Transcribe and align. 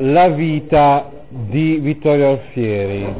La 0.00 0.30
vita 0.30 1.10
di 1.28 1.76
Vittorio 1.76 2.30
Alfieri. 2.30 3.14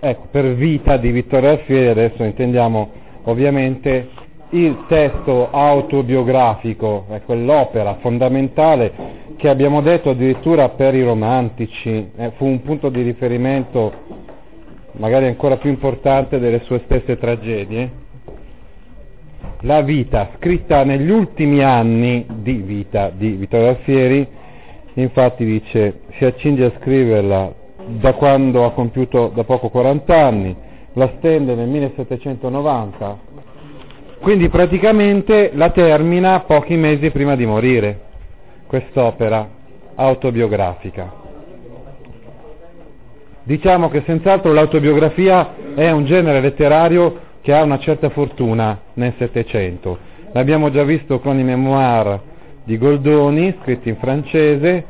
Ecco, 0.00 0.26
per 0.32 0.54
vita 0.54 0.96
di 0.96 1.12
Vittorio 1.12 1.50
Alfieri 1.50 1.90
adesso 1.90 2.24
intendiamo 2.24 2.90
ovviamente 3.22 4.08
il 4.50 4.84
testo 4.88 5.48
autobiografico, 5.52 7.06
quell'opera 7.24 7.98
fondamentale 8.00 8.92
che 9.36 9.48
abbiamo 9.48 9.80
detto 9.80 10.10
addirittura 10.10 10.70
per 10.70 10.96
i 10.96 11.04
romantici, 11.04 12.10
eh, 12.16 12.32
fu 12.34 12.46
un 12.46 12.60
punto 12.62 12.88
di 12.88 13.02
riferimento 13.02 13.92
magari 14.94 15.26
ancora 15.26 15.56
più 15.56 15.70
importante 15.70 16.40
delle 16.40 16.62
sue 16.64 16.80
stesse 16.84 17.16
tragedie. 17.16 17.90
La 19.60 19.82
vita, 19.82 20.30
scritta 20.36 20.82
negli 20.82 21.10
ultimi 21.10 21.62
anni 21.62 22.26
di 22.28 22.54
vita 22.54 23.12
di 23.14 23.30
Vittorio 23.30 23.68
Alfieri, 23.68 24.40
infatti 24.94 25.44
dice 25.44 26.00
si 26.16 26.24
accinge 26.24 26.64
a 26.64 26.72
scriverla 26.80 27.54
da 27.86 28.12
quando 28.14 28.64
ha 28.64 28.72
compiuto 28.72 29.30
da 29.34 29.44
poco 29.44 29.68
40 29.68 30.16
anni, 30.16 30.56
la 30.94 31.10
stende 31.16 31.54
nel 31.54 31.68
1790, 31.68 33.18
quindi 34.20 34.48
praticamente 34.48 35.50
la 35.54 35.70
termina 35.70 36.40
pochi 36.40 36.76
mesi 36.76 37.10
prima 37.10 37.34
di 37.34 37.46
morire, 37.46 38.00
quest'opera 38.66 39.48
autobiografica. 39.94 41.20
Diciamo 43.44 43.88
che 43.88 44.02
senz'altro 44.06 44.52
l'autobiografia 44.52 45.54
è 45.74 45.90
un 45.90 46.04
genere 46.04 46.40
letterario 46.40 47.30
che 47.40 47.52
ha 47.52 47.62
una 47.62 47.78
certa 47.78 48.08
fortuna 48.10 48.80
nel 48.94 49.14
Settecento. 49.18 49.98
L'abbiamo 50.32 50.70
già 50.70 50.84
visto 50.84 51.18
con 51.18 51.38
i 51.38 51.42
memoir 51.42 52.20
di 52.64 52.78
Goldoni, 52.78 53.56
scritti 53.62 53.88
in 53.88 53.96
francese, 53.96 54.84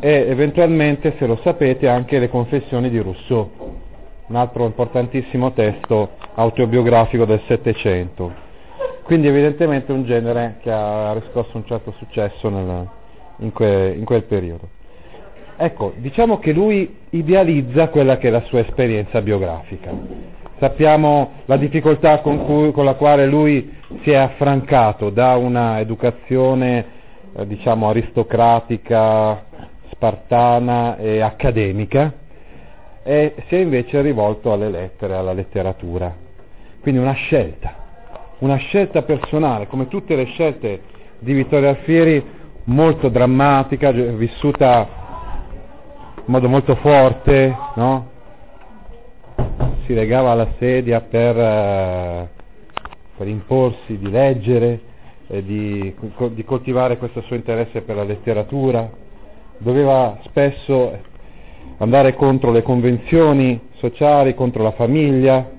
e 0.00 0.10
eventualmente, 0.28 1.14
se 1.18 1.26
lo 1.26 1.36
sapete, 1.42 1.88
anche 1.88 2.18
le 2.18 2.28
confessioni 2.28 2.90
di 2.90 2.98
Rousseau, 2.98 3.50
un 4.26 4.36
altro 4.36 4.64
importantissimo 4.64 5.52
testo 5.52 6.10
autobiografico 6.34 7.24
del 7.24 7.40
Settecento. 7.46 8.48
Quindi 9.02 9.26
evidentemente 9.26 9.92
un 9.92 10.04
genere 10.04 10.58
che 10.60 10.70
ha 10.70 11.12
riscosso 11.14 11.56
un 11.56 11.64
certo 11.66 11.92
successo 11.98 12.48
nel, 12.48 12.88
in, 13.38 13.52
que, 13.52 13.94
in 13.96 14.04
quel 14.04 14.22
periodo. 14.24 14.68
Ecco, 15.56 15.92
diciamo 15.96 16.38
che 16.38 16.52
lui 16.52 16.96
idealizza 17.10 17.88
quella 17.88 18.18
che 18.18 18.28
è 18.28 18.30
la 18.30 18.42
sua 18.44 18.60
esperienza 18.60 19.20
biografica. 19.20 19.90
Sappiamo 20.60 21.30
la 21.46 21.56
difficoltà 21.56 22.20
con, 22.20 22.44
cui, 22.44 22.70
con 22.70 22.84
la 22.84 22.92
quale 22.92 23.24
lui 23.24 23.78
si 24.02 24.10
è 24.10 24.16
affrancato 24.16 25.08
da 25.08 25.34
una 25.36 25.80
educazione 25.80 26.84
eh, 27.34 27.46
diciamo 27.46 27.88
aristocratica, 27.88 29.42
spartana 29.90 30.98
e 30.98 31.22
accademica 31.22 32.12
e 33.02 33.36
si 33.48 33.54
è 33.54 33.58
invece 33.58 34.02
rivolto 34.02 34.52
alle 34.52 34.68
lettere, 34.68 35.14
alla 35.14 35.32
letteratura. 35.32 36.14
Quindi 36.80 37.00
una 37.00 37.14
scelta, 37.14 37.74
una 38.40 38.56
scelta 38.56 39.00
personale, 39.00 39.66
come 39.66 39.88
tutte 39.88 40.14
le 40.14 40.26
scelte 40.26 40.82
di 41.20 41.32
Vittorio 41.32 41.70
Alfieri, 41.70 42.22
molto 42.64 43.08
drammatica, 43.08 43.92
vissuta 43.92 44.86
in 46.16 46.24
modo 46.26 46.50
molto 46.50 46.74
forte, 46.74 47.56
no? 47.76 48.09
Si 49.90 49.96
legava 49.96 50.30
alla 50.30 50.52
sedia 50.60 51.00
per, 51.00 51.36
eh, 51.36 52.28
per 53.16 53.26
imporsi 53.26 53.98
di 53.98 54.08
leggere, 54.08 54.80
eh, 55.26 55.42
di, 55.42 55.92
di 56.30 56.44
coltivare 56.44 56.96
questo 56.96 57.22
suo 57.22 57.34
interesse 57.34 57.80
per 57.80 57.96
la 57.96 58.04
letteratura, 58.04 58.88
doveva 59.58 60.16
spesso 60.26 60.96
andare 61.78 62.14
contro 62.14 62.52
le 62.52 62.62
convenzioni 62.62 63.60
sociali, 63.78 64.36
contro 64.36 64.62
la 64.62 64.70
famiglia, 64.72 65.58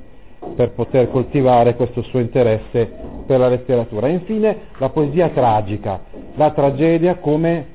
per 0.56 0.72
poter 0.72 1.12
coltivare 1.12 1.76
questo 1.76 2.02
suo 2.02 2.20
interesse 2.20 2.90
per 3.28 3.38
la 3.38 3.50
letteratura. 3.50 4.08
Infine 4.08 4.58
la 4.78 4.90
poesia 4.90 5.28
tragica, 5.28 6.04
la 6.36 6.52
tragedia 6.52 7.16
come 7.16 7.68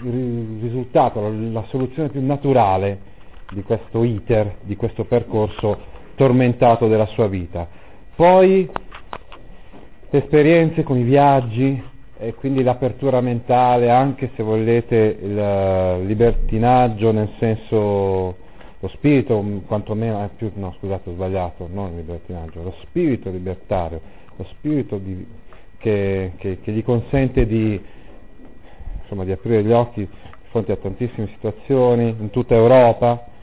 risultato, 0.00 1.28
la 1.50 1.64
soluzione 1.70 2.08
più 2.08 2.24
naturale 2.24 3.14
di 3.52 3.62
questo 3.62 4.02
iter, 4.02 4.56
di 4.62 4.76
questo 4.76 5.04
percorso 5.04 5.94
tormentato 6.14 6.88
della 6.88 7.06
sua 7.06 7.28
vita. 7.28 7.68
Poi 8.14 8.68
esperienze 10.10 10.82
con 10.82 10.98
i 10.98 11.02
viaggi 11.02 11.82
e 12.18 12.34
quindi 12.34 12.62
l'apertura 12.62 13.20
mentale, 13.20 13.90
anche 13.90 14.30
se 14.34 14.42
volete 14.42 15.18
il 15.20 16.06
libertinaggio 16.06 17.12
nel 17.12 17.30
senso 17.38 18.44
lo 18.78 18.88
spirito, 18.88 19.42
quantomeno, 19.66 20.24
eh, 20.24 20.30
più, 20.36 20.50
no 20.54 20.74
scusate 20.78 21.10
ho 21.10 21.12
sbagliato, 21.12 21.68
non 21.70 21.90
il 21.90 21.96
libertinaggio, 21.96 22.62
lo 22.62 22.74
spirito 22.82 23.30
libertario, 23.30 24.00
lo 24.36 24.44
spirito 24.44 24.98
di, 24.98 25.26
che, 25.78 26.32
che, 26.36 26.60
che 26.60 26.72
gli 26.72 26.82
consente 26.82 27.46
di 27.46 27.82
insomma, 29.02 29.24
di 29.24 29.32
aprire 29.32 29.62
gli 29.62 29.72
occhi 29.72 30.00
di 30.00 30.08
fronte 30.48 30.72
a 30.72 30.76
tantissime 30.76 31.28
situazioni 31.28 32.14
in 32.18 32.30
tutta 32.30 32.54
Europa 32.54 33.34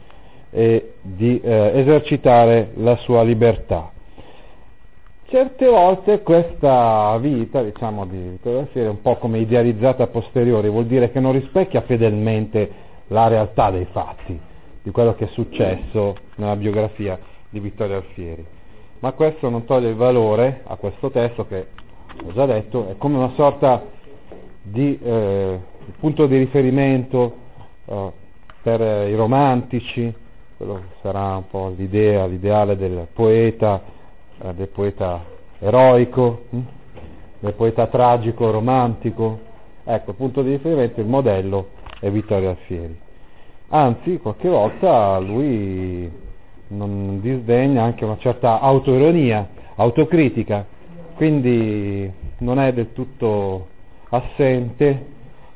e 0.54 0.92
di 1.02 1.40
eh, 1.40 1.72
esercitare 1.74 2.70
la 2.76 2.94
sua 2.98 3.24
libertà. 3.24 3.90
Certe 5.26 5.66
volte 5.66 6.22
questa 6.22 7.18
vita, 7.18 7.60
diciamo, 7.60 8.06
di 8.06 8.16
Vittorio 8.16 8.60
Alfieri 8.60 8.86
è 8.86 8.90
un 8.90 9.02
po' 9.02 9.16
come 9.16 9.38
idealizzata 9.40 10.04
a 10.04 10.06
posteriori, 10.06 10.68
vuol 10.68 10.86
dire 10.86 11.10
che 11.10 11.18
non 11.18 11.32
rispecchia 11.32 11.80
fedelmente 11.80 12.70
la 13.08 13.26
realtà 13.26 13.72
dei 13.72 13.86
fatti, 13.90 14.38
di 14.80 14.90
quello 14.92 15.16
che 15.16 15.24
è 15.24 15.28
successo 15.28 16.14
nella 16.36 16.54
biografia 16.54 17.18
di 17.50 17.58
Vittorio 17.58 17.96
Alfieri. 17.96 18.46
Ma 19.00 19.10
questo 19.10 19.48
non 19.50 19.64
toglie 19.64 19.88
il 19.88 19.96
valore 19.96 20.60
a 20.66 20.76
questo 20.76 21.10
testo 21.10 21.48
che, 21.48 21.66
ho 22.24 22.32
già 22.32 22.46
detto, 22.46 22.90
è 22.90 22.96
come 22.96 23.16
una 23.16 23.32
sorta 23.34 23.82
di 24.62 24.96
eh, 25.02 25.58
punto 25.98 26.26
di 26.26 26.38
riferimento 26.38 27.36
eh, 27.86 28.12
per 28.62 29.08
i 29.08 29.16
romantici, 29.16 30.22
quello 30.56 30.82
sarà 31.00 31.36
un 31.36 31.48
po' 31.48 31.72
l'idea, 31.76 32.26
l'ideale 32.26 32.76
del 32.76 33.08
poeta, 33.12 33.82
eh, 34.40 34.54
del 34.54 34.68
poeta 34.68 35.24
eroico, 35.58 36.44
hm? 36.50 36.60
del 37.40 37.52
poeta 37.54 37.86
tragico, 37.86 38.50
romantico. 38.50 39.52
Ecco, 39.84 40.12
punto 40.12 40.42
di 40.42 40.50
riferimento, 40.50 41.00
il 41.00 41.06
modello 41.06 41.68
è 42.00 42.10
Vittorio 42.10 42.50
Alfieri. 42.50 42.98
Anzi, 43.68 44.18
qualche 44.18 44.48
volta 44.48 45.18
lui 45.18 46.10
non 46.68 47.20
disdegna 47.20 47.82
anche 47.82 48.04
una 48.04 48.18
certa 48.18 48.60
autoironia, 48.60 49.48
autocritica, 49.76 50.64
quindi 51.16 52.10
non 52.38 52.58
è 52.58 52.72
del 52.72 52.92
tutto 52.92 53.68
assente 54.10 55.12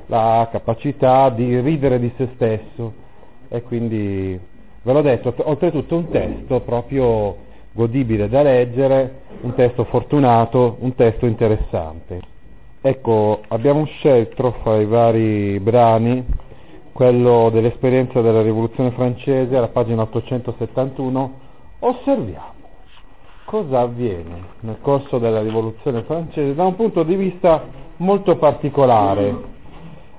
la 0.07 0.49
capacità 0.51 1.31
di 1.31 1.61
ridere 1.61 1.99
di 1.99 2.11
se 2.17 2.29
stesso 2.35 3.07
e 3.49 3.63
quindi 3.63 4.39
ve 4.83 4.93
l'ho 4.93 5.03
detto, 5.03 5.35
oltretutto 5.39 5.97
un 5.97 6.09
testo 6.09 6.61
proprio 6.61 7.37
godibile 7.73 8.29
da 8.29 8.43
leggere, 8.43 9.21
un 9.43 9.55
testo 9.55 9.85
fortunato, 9.85 10.77
un 10.81 10.95
testo 10.95 11.27
interessante. 11.27 12.21
Ecco, 12.81 13.41
abbiamo 13.49 13.85
scelto 13.85 14.53
fra 14.63 14.77
i 14.77 14.87
vari 14.87 15.59
brani 15.61 16.25
quello 16.93 17.49
dell'esperienza 17.51 18.21
della 18.21 18.43
rivoluzione 18.43 18.91
francese 18.91 19.57
alla 19.57 19.69
pagina 19.69 20.03
871, 20.03 21.33
osserviamo 21.81 22.57
cosa 23.45 23.81
avviene 23.81 24.43
nel 24.61 24.77
corso 24.83 25.19
della 25.19 25.41
rivoluzione 25.41 26.03
francese 26.03 26.55
da 26.55 26.65
un 26.65 26.77
punto 26.77 27.03
di 27.03 27.15
vista 27.15 27.65
molto 27.97 28.37
particolare. 28.37 29.35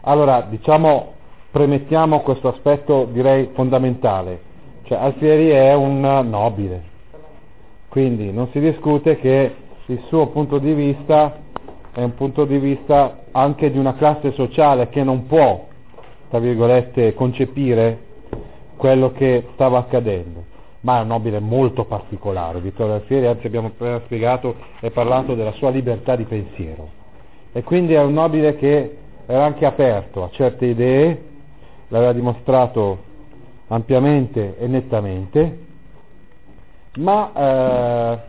Allora, 0.01 0.41
diciamo, 0.49 1.13
premettiamo 1.51 2.21
questo 2.21 2.47
aspetto 2.47 3.07
direi 3.11 3.49
fondamentale, 3.53 4.41
cioè 4.83 4.97
Alfieri 4.97 5.49
è 5.49 5.73
un 5.73 6.01
nobile, 6.01 6.81
quindi 7.89 8.31
non 8.31 8.49
si 8.51 8.59
discute 8.59 9.17
che 9.17 9.53
il 9.85 10.01
suo 10.07 10.27
punto 10.27 10.57
di 10.59 10.73
vista 10.73 11.37
è 11.91 12.03
un 12.03 12.13
punto 12.13 12.45
di 12.45 12.57
vista 12.59 13.23
anche 13.31 13.71
di 13.71 13.77
una 13.77 13.95
classe 13.95 14.31
sociale 14.33 14.89
che 14.89 15.03
non 15.03 15.25
può, 15.25 15.67
tra 16.29 16.39
virgolette, 16.39 17.13
concepire 17.13 18.07
quello 18.77 19.11
che 19.11 19.47
stava 19.53 19.79
accadendo, 19.79 20.45
ma 20.81 20.99
è 20.99 21.01
un 21.01 21.07
nobile 21.07 21.39
molto 21.39 21.85
particolare. 21.85 22.61
Vittorio 22.61 22.93
Alfieri, 22.93 23.25
anzi 23.25 23.47
abbiamo 23.47 23.67
appena 23.67 23.99
spiegato 24.05 24.55
e 24.79 24.91
parlato 24.91 25.35
della 25.35 25.51
sua 25.53 25.71
libertà 25.71 26.15
di 26.15 26.23
pensiero. 26.23 26.87
E 27.51 27.63
quindi 27.63 27.93
è 27.93 28.01
un 28.01 28.13
nobile 28.13 28.55
che 28.55 28.97
era 29.25 29.43
anche 29.43 29.65
aperto 29.65 30.23
a 30.23 30.29
certe 30.31 30.67
idee, 30.67 31.23
l'aveva 31.89 32.13
dimostrato 32.13 33.07
ampiamente 33.69 34.57
e 34.57 34.67
nettamente, 34.67 35.57
ma 36.97 37.31
eh, 37.33 38.19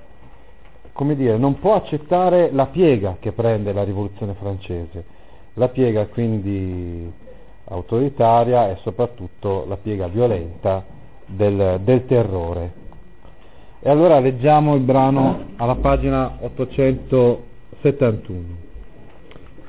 come 0.93 1.17
dire, 1.17 1.37
non 1.39 1.59
può 1.59 1.75
accettare 1.75 2.51
la 2.53 2.67
piega 2.67 3.17
che 3.19 3.33
prende 3.33 3.73
la 3.73 3.83
rivoluzione 3.85 4.35
francese, 4.35 5.05
la 5.55 5.69
piega 5.69 6.07
quindi 6.07 7.11
autoritaria 7.65 8.71
e 8.71 8.77
soprattutto 8.83 9.65
la 9.67 9.77
piega 9.77 10.07
violenta 10.09 10.85
del, 11.27 11.81
del 11.83 12.07
terrore. 12.07 12.73
E 13.81 13.89
allora 13.89 14.21
leggiamo 14.21 14.75
il 14.75 14.83
brano 14.83 15.47
alla 15.57 15.77
pagina 15.77 16.37
871. 16.41 18.69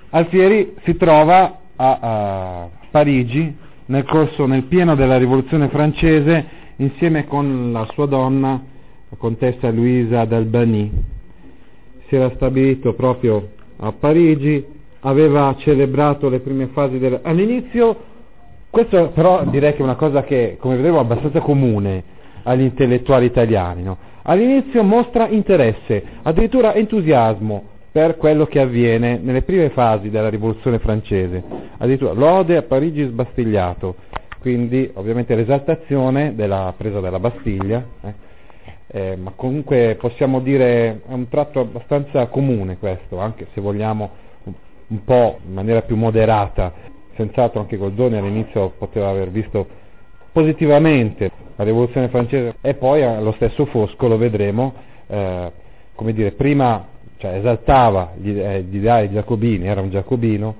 Alfieri 0.09 0.75
si 0.83 0.97
trova 0.97 1.59
a, 1.77 1.97
a 2.01 2.69
Parigi 2.89 3.55
nel 3.91 4.05
corso, 4.05 4.45
nel 4.45 4.63
pieno 4.63 4.95
della 4.95 5.17
rivoluzione 5.17 5.67
francese 5.67 6.59
insieme 6.77 7.27
con 7.27 7.73
la 7.73 7.85
sua 7.91 8.05
donna, 8.05 8.63
la 9.09 9.17
contessa 9.17 9.69
Luisa 9.69 10.23
d'Albany. 10.23 10.91
Si 12.07 12.15
era 12.15 12.31
stabilito 12.35 12.93
proprio 12.93 13.49
a 13.77 13.91
Parigi, 13.91 14.65
aveva 15.01 15.53
celebrato 15.57 16.29
le 16.29 16.39
prime 16.39 16.67
fasi 16.67 16.99
del... 16.99 17.19
All'inizio, 17.21 17.97
questo 18.69 19.09
però 19.13 19.43
direi 19.43 19.73
che 19.73 19.79
è 19.79 19.83
una 19.83 19.95
cosa 19.95 20.23
che, 20.23 20.55
come 20.57 20.77
vedremo, 20.77 20.97
è 20.97 21.01
abbastanza 21.01 21.41
comune 21.41 22.03
agli 22.43 22.61
intellettuali 22.61 23.25
italiani. 23.25 23.83
No? 23.83 23.97
All'inizio 24.21 24.83
mostra 24.83 25.27
interesse, 25.27 26.01
addirittura 26.21 26.73
entusiasmo 26.75 27.70
per 27.91 28.15
quello 28.17 28.45
che 28.45 28.59
avviene 28.59 29.19
nelle 29.21 29.41
prime 29.41 29.69
fasi 29.69 30.09
della 30.09 30.29
rivoluzione 30.29 30.79
francese. 30.79 31.43
Addirittura 31.77 32.13
lode 32.13 32.55
a 32.57 32.61
Parigi 32.61 33.03
sbastigliato, 33.03 33.95
quindi 34.39 34.89
ovviamente 34.93 35.35
l'esaltazione 35.35 36.33
della 36.35 36.73
presa 36.77 36.99
della 36.99 37.19
Bastiglia. 37.19 37.83
Eh? 38.01 38.29
eh, 38.93 39.15
ma 39.15 39.31
comunque 39.35 39.95
possiamo 39.99 40.41
dire 40.41 41.01
è 41.07 41.13
un 41.13 41.29
tratto 41.29 41.61
abbastanza 41.61 42.27
comune 42.27 42.77
questo, 42.77 43.19
anche 43.19 43.47
se 43.53 43.61
vogliamo 43.61 44.09
un, 44.87 45.03
po' 45.03 45.39
in 45.45 45.53
maniera 45.53 45.81
più 45.81 45.95
moderata. 45.95 46.73
Senz'altro 47.15 47.61
anche 47.61 47.77
Goldoni 47.77 48.17
all'inizio 48.17 48.73
poteva 48.77 49.09
aver 49.09 49.29
visto 49.29 49.65
positivamente 50.31 51.31
la 51.55 51.63
rivoluzione 51.63 52.09
francese 52.09 52.55
e 52.61 52.73
poi 52.73 53.03
allo 53.03 53.31
stesso 53.33 53.65
Fosco 53.65 54.07
lo 54.07 54.17
vedremo, 54.17 54.73
eh, 55.07 55.51
come 55.93 56.13
dire, 56.13 56.31
prima 56.31 56.85
cioè, 57.21 57.35
esaltava 57.35 58.13
gli, 58.17 58.37
eh, 58.37 58.63
gli 58.63 58.77
ideali 58.77 59.11
giacobini, 59.11 59.67
era 59.67 59.79
un 59.79 59.91
giacobino 59.91 60.55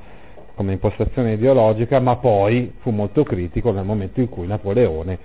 come 0.54 0.74
impostazione 0.74 1.34
ideologica, 1.34 2.00
ma 2.00 2.18
poi 2.18 2.72
fu 2.82 2.92
molto 2.92 3.24
critico 3.24 3.72
nel 3.72 3.84
momento 3.84 4.20
in 4.20 4.30
cui 4.30 4.46
Napoleone 4.46 5.18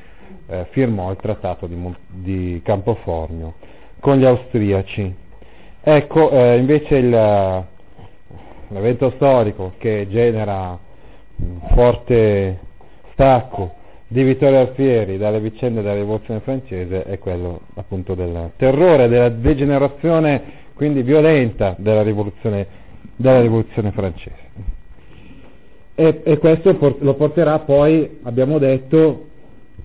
eh, 0.47 0.67
firmò 0.71 1.11
il 1.11 1.19
trattato 1.19 1.67
di, 1.67 1.77
di, 2.09 2.62
Campoformio 2.65 3.55
con 4.00 4.17
gli 4.17 4.25
austriaci. 4.25 5.15
Ecco 5.83 6.31
eh, 6.31 6.56
invece 6.56 6.97
il, 6.97 7.11
l'evento 8.69 9.11
storico 9.17 9.75
che 9.77 10.06
genera 10.09 10.79
un 11.37 11.61
forte 11.75 12.61
stacco 13.12 13.75
di 14.09 14.23
Vittorio 14.23 14.61
Alfieri 14.61 15.19
dalle 15.19 15.41
vicende 15.41 15.82
della 15.82 15.94
rivoluzione 15.97 16.41
francese 16.41 17.03
è 17.03 17.19
quello 17.19 17.61
appunto 17.75 18.15
del 18.15 18.53
terrore, 18.56 19.09
della 19.09 19.29
degenerazione 19.29 20.65
quindi 20.76 21.02
violenta 21.02 21.75
della 21.78 22.02
rivoluzione, 22.02 22.67
della 23.17 23.40
rivoluzione 23.40 23.93
francese. 23.93 24.44
E, 25.94 26.20
e, 26.23 26.37
questo 26.37 26.76
lo 27.00 27.14
porterà 27.14 27.61
poi, 27.61 28.19
abbiamo 28.23 28.58
detto, 28.58 29.25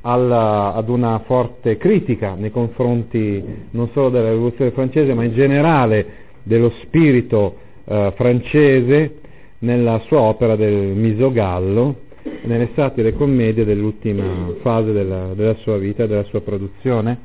alla, 0.01 0.73
ad 0.73 0.89
una 0.89 1.19
forte 1.25 1.77
critica 1.77 2.33
nei 2.33 2.51
confronti 2.51 3.41
non 3.71 3.89
solo 3.93 4.09
della 4.09 4.31
rivoluzione 4.31 4.71
francese 4.71 5.13
ma 5.13 5.23
in 5.23 5.33
generale 5.33 6.05
dello 6.43 6.71
spirito 6.81 7.57
eh, 7.85 8.11
francese 8.15 9.19
nella 9.59 9.99
sua 10.07 10.21
opera 10.21 10.55
del 10.55 10.73
Misogallo, 10.73 12.01
nelle 12.43 12.69
satire 12.75 13.13
commedie 13.13 13.63
dell'ultima 13.63 14.53
fase 14.61 14.91
della, 14.91 15.33
della 15.35 15.55
sua 15.55 15.77
vita, 15.77 16.05
della 16.05 16.23
sua 16.23 16.41
produzione. 16.41 17.17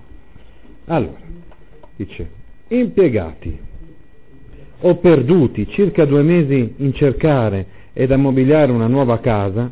Allora, 0.84 1.18
dice, 1.96 2.28
impiegati 2.68 3.58
o 4.80 4.96
perduti 4.96 5.68
circa 5.68 6.04
due 6.04 6.22
mesi 6.22 6.74
in 6.76 6.92
cercare 6.94 7.66
ed 7.92 8.12
ammobiliare 8.12 8.72
una 8.72 8.86
nuova 8.86 9.20
casa, 9.20 9.70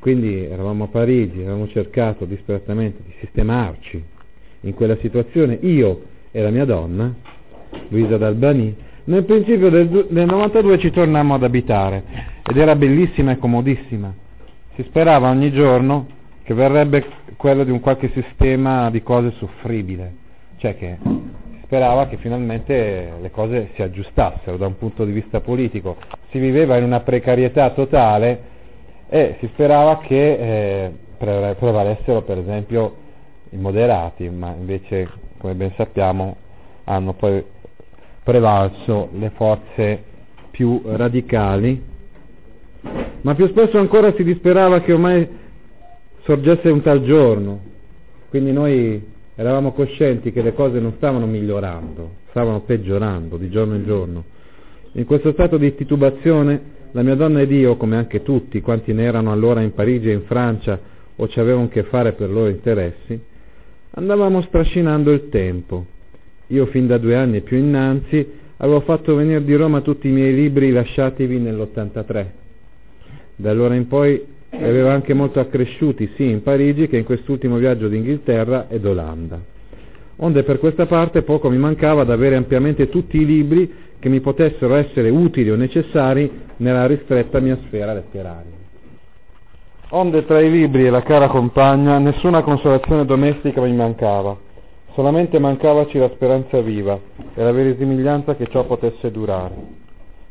quindi 0.00 0.44
eravamo 0.44 0.84
a 0.84 0.88
Parigi, 0.88 1.40
avevamo 1.40 1.68
cercato 1.68 2.24
disperatamente 2.24 3.02
di 3.04 3.14
sistemarci 3.20 4.02
in 4.62 4.74
quella 4.74 4.96
situazione, 4.96 5.58
io 5.62 6.02
e 6.30 6.42
la 6.42 6.50
mia 6.50 6.64
donna, 6.64 7.14
Luisa 7.88 8.16
d'Albani, 8.16 8.74
nel 9.04 9.24
principio 9.24 9.68
del, 9.68 10.06
del 10.08 10.26
92 10.26 10.78
ci 10.78 10.90
tornammo 10.90 11.34
ad 11.34 11.44
abitare 11.44 12.02
ed 12.48 12.56
era 12.56 12.74
bellissima 12.74 13.32
e 13.32 13.38
comodissima. 13.38 14.12
Si 14.74 14.82
sperava 14.84 15.28
ogni 15.28 15.52
giorno 15.52 16.08
che 16.42 16.54
verrebbe 16.54 17.04
quello 17.36 17.64
di 17.64 17.70
un 17.70 17.80
qualche 17.80 18.10
sistema 18.14 18.90
di 18.90 19.02
cose 19.02 19.32
soffribile, 19.36 20.14
cioè 20.56 20.76
che 20.76 20.98
sperava 21.64 22.06
che 22.06 22.18
finalmente 22.18 23.12
le 23.20 23.30
cose 23.30 23.70
si 23.74 23.82
aggiustassero 23.82 24.56
da 24.56 24.66
un 24.66 24.76
punto 24.76 25.04
di 25.04 25.12
vista 25.12 25.40
politico. 25.40 25.96
Si 26.30 26.38
viveva 26.38 26.76
in 26.76 26.84
una 26.84 27.00
precarietà 27.00 27.70
totale 27.70 28.52
e 29.08 29.36
si 29.40 29.48
sperava 29.52 29.98
che 29.98 30.84
eh, 30.86 30.92
prevalessero 31.16 32.22
per 32.22 32.38
esempio 32.38 32.96
i 33.50 33.56
moderati, 33.56 34.28
ma 34.28 34.54
invece 34.56 35.08
come 35.38 35.54
ben 35.54 35.72
sappiamo 35.76 36.36
hanno 36.84 37.12
poi 37.14 37.44
prevalso 38.22 39.10
le 39.12 39.30
forze 39.30 40.02
più 40.50 40.80
radicali, 40.84 41.82
ma 43.22 43.34
più 43.34 43.48
spesso 43.48 43.78
ancora 43.78 44.12
si 44.14 44.22
disperava 44.22 44.80
che 44.80 44.92
ormai 44.92 45.28
sorgesse 46.22 46.68
un 46.68 46.82
tal 46.82 47.02
giorno, 47.02 47.60
quindi 48.28 48.52
noi 48.52 49.12
eravamo 49.34 49.72
coscienti 49.72 50.32
che 50.32 50.42
le 50.42 50.54
cose 50.54 50.78
non 50.78 50.94
stavano 50.96 51.26
migliorando, 51.26 52.16
stavano 52.30 52.60
peggiorando 52.60 53.36
di 53.36 53.50
giorno 53.50 53.74
in 53.74 53.84
giorno. 53.84 54.24
In 54.92 55.04
questo 55.04 55.32
stato 55.32 55.56
di 55.56 55.74
titubazione 55.74 56.72
la 56.92 57.02
mia 57.02 57.16
donna 57.16 57.40
ed 57.40 57.50
io, 57.50 57.76
come 57.76 57.96
anche 57.96 58.22
tutti 58.22 58.60
quanti 58.60 58.92
ne 58.92 59.02
erano 59.02 59.32
allora 59.32 59.60
in 59.60 59.74
Parigi 59.74 60.10
e 60.10 60.12
in 60.12 60.22
Francia 60.22 60.78
o 61.16 61.28
ci 61.28 61.40
avevano 61.40 61.68
che 61.68 61.82
fare 61.84 62.12
per 62.12 62.30
loro 62.30 62.48
interessi, 62.48 63.20
andavamo 63.90 64.42
strascinando 64.42 65.10
il 65.10 65.28
tempo. 65.28 65.86
Io 66.48 66.66
fin 66.66 66.86
da 66.86 66.98
due 66.98 67.16
anni 67.16 67.38
e 67.38 67.40
più 67.40 67.56
innanzi 67.56 68.24
avevo 68.58 68.80
fatto 68.80 69.16
venire 69.16 69.42
di 69.42 69.54
Roma 69.54 69.80
tutti 69.80 70.06
i 70.06 70.12
miei 70.12 70.34
libri 70.34 70.70
lasciativi 70.70 71.38
nell'83. 71.38 72.26
Da 73.36 73.50
allora 73.50 73.74
in 73.74 73.88
poi 73.88 74.24
li 74.58 74.64
avevo 74.64 74.88
anche 74.88 75.14
molto 75.14 75.40
accresciuti 75.40 76.12
sia 76.14 76.30
in 76.30 76.42
Parigi 76.42 76.88
che 76.88 76.96
in 76.96 77.04
quest'ultimo 77.04 77.56
viaggio 77.56 77.88
d'Inghilterra 77.88 78.66
ed 78.68 78.84
Olanda. 78.84 79.40
Onde 80.16 80.42
per 80.44 80.58
questa 80.58 80.86
parte 80.86 81.22
poco 81.22 81.50
mi 81.50 81.58
mancava 81.58 82.04
da 82.04 82.14
avere 82.14 82.36
ampiamente 82.36 82.88
tutti 82.88 83.20
i 83.20 83.26
libri 83.26 83.72
che 83.98 84.08
mi 84.08 84.20
potessero 84.20 84.74
essere 84.74 85.10
utili 85.10 85.50
o 85.50 85.56
necessari 85.56 86.30
nella 86.58 86.86
ristretta 86.86 87.40
mia 87.40 87.58
sfera 87.66 87.94
letteraria. 87.94 88.52
Onde 89.90 90.24
tra 90.24 90.40
i 90.40 90.50
libri 90.50 90.86
e 90.86 90.90
la 90.90 91.02
cara 91.02 91.28
compagna 91.28 91.98
nessuna 91.98 92.42
consolazione 92.42 93.04
domestica 93.04 93.60
mi 93.60 93.72
mancava, 93.72 94.36
solamente 94.94 95.38
mancavaci 95.38 95.98
la 95.98 96.10
speranza 96.14 96.60
viva 96.60 96.98
e 97.34 97.42
la 97.42 97.52
verosimiglianza 97.52 98.36
che 98.36 98.46
ciò 98.48 98.64
potesse 98.64 99.10
durare. 99.10 99.54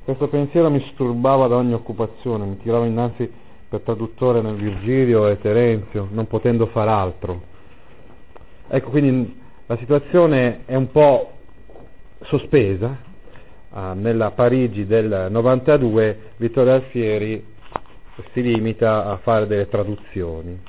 Questo 0.03 0.27
pensiero 0.27 0.69
mi 0.69 0.83
sturbava 0.91 1.47
da 1.47 1.55
ogni 1.55 1.73
occupazione, 1.73 2.45
mi 2.45 2.57
tirava 2.57 2.85
innanzi 2.85 3.29
per 3.73 3.81
traduttore 3.81 4.39
nel 4.41 4.53
Virgilio 4.53 5.27
e 5.27 5.39
Terenzio, 5.39 6.07
non 6.11 6.27
potendo 6.27 6.67
far 6.67 6.87
altro. 6.87 7.41
Ecco, 8.67 8.91
quindi 8.91 9.35
la 9.65 9.77
situazione 9.77 10.59
è 10.65 10.75
un 10.75 10.91
po' 10.91 11.31
sospesa, 12.21 12.95
uh, 13.71 13.79
nella 13.95 14.29
Parigi 14.29 14.85
del 14.85 15.27
92 15.31 16.17
Vittorio 16.37 16.73
Alfieri 16.73 17.43
si 18.31 18.43
limita 18.43 19.07
a 19.07 19.17
fare 19.17 19.47
delle 19.47 19.67
traduzioni. 19.67 20.59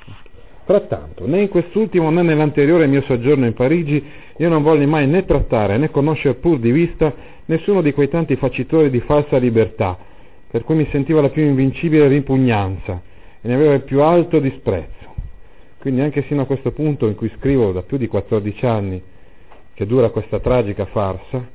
Frattanto, 0.63 1.27
né 1.27 1.41
in 1.41 1.49
quest'ultimo 1.49 2.09
né 2.09 2.23
nell'anteriore 2.23 2.87
mio 2.87 3.03
soggiorno 3.03 3.45
in 3.45 3.53
Parigi 3.53 4.03
io 4.37 4.49
non 4.49 4.63
volli 4.63 4.87
mai 4.87 5.05
né 5.05 5.23
trattare 5.25 5.77
né 5.77 5.91
conoscere 5.91 6.33
pur 6.33 6.57
di 6.57 6.71
vista 6.71 7.13
nessuno 7.45 7.83
di 7.83 7.93
quei 7.93 8.09
tanti 8.09 8.35
facitori 8.35 8.89
di 8.89 8.99
falsa 9.01 9.37
libertà, 9.37 9.95
per 10.55 10.63
cui 10.63 10.75
mi 10.75 10.87
sentiva 10.89 11.19
la 11.19 11.27
più 11.27 11.43
invincibile 11.43 12.07
ripugnanza 12.07 13.01
e 13.41 13.45
ne 13.45 13.55
avevo 13.55 13.73
il 13.73 13.81
più 13.81 14.01
alto 14.01 14.39
disprezzo. 14.39 15.13
Quindi 15.79 15.99
anche 15.99 16.23
sino 16.29 16.43
a 16.43 16.45
questo 16.45 16.71
punto 16.71 17.07
in 17.07 17.15
cui 17.15 17.29
scrivo 17.35 17.73
da 17.73 17.81
più 17.81 17.97
di 17.97 18.07
14 18.07 18.65
anni 18.65 19.03
che 19.73 19.85
dura 19.85 20.11
questa 20.11 20.39
tragica 20.39 20.85
farsa, 20.85 21.45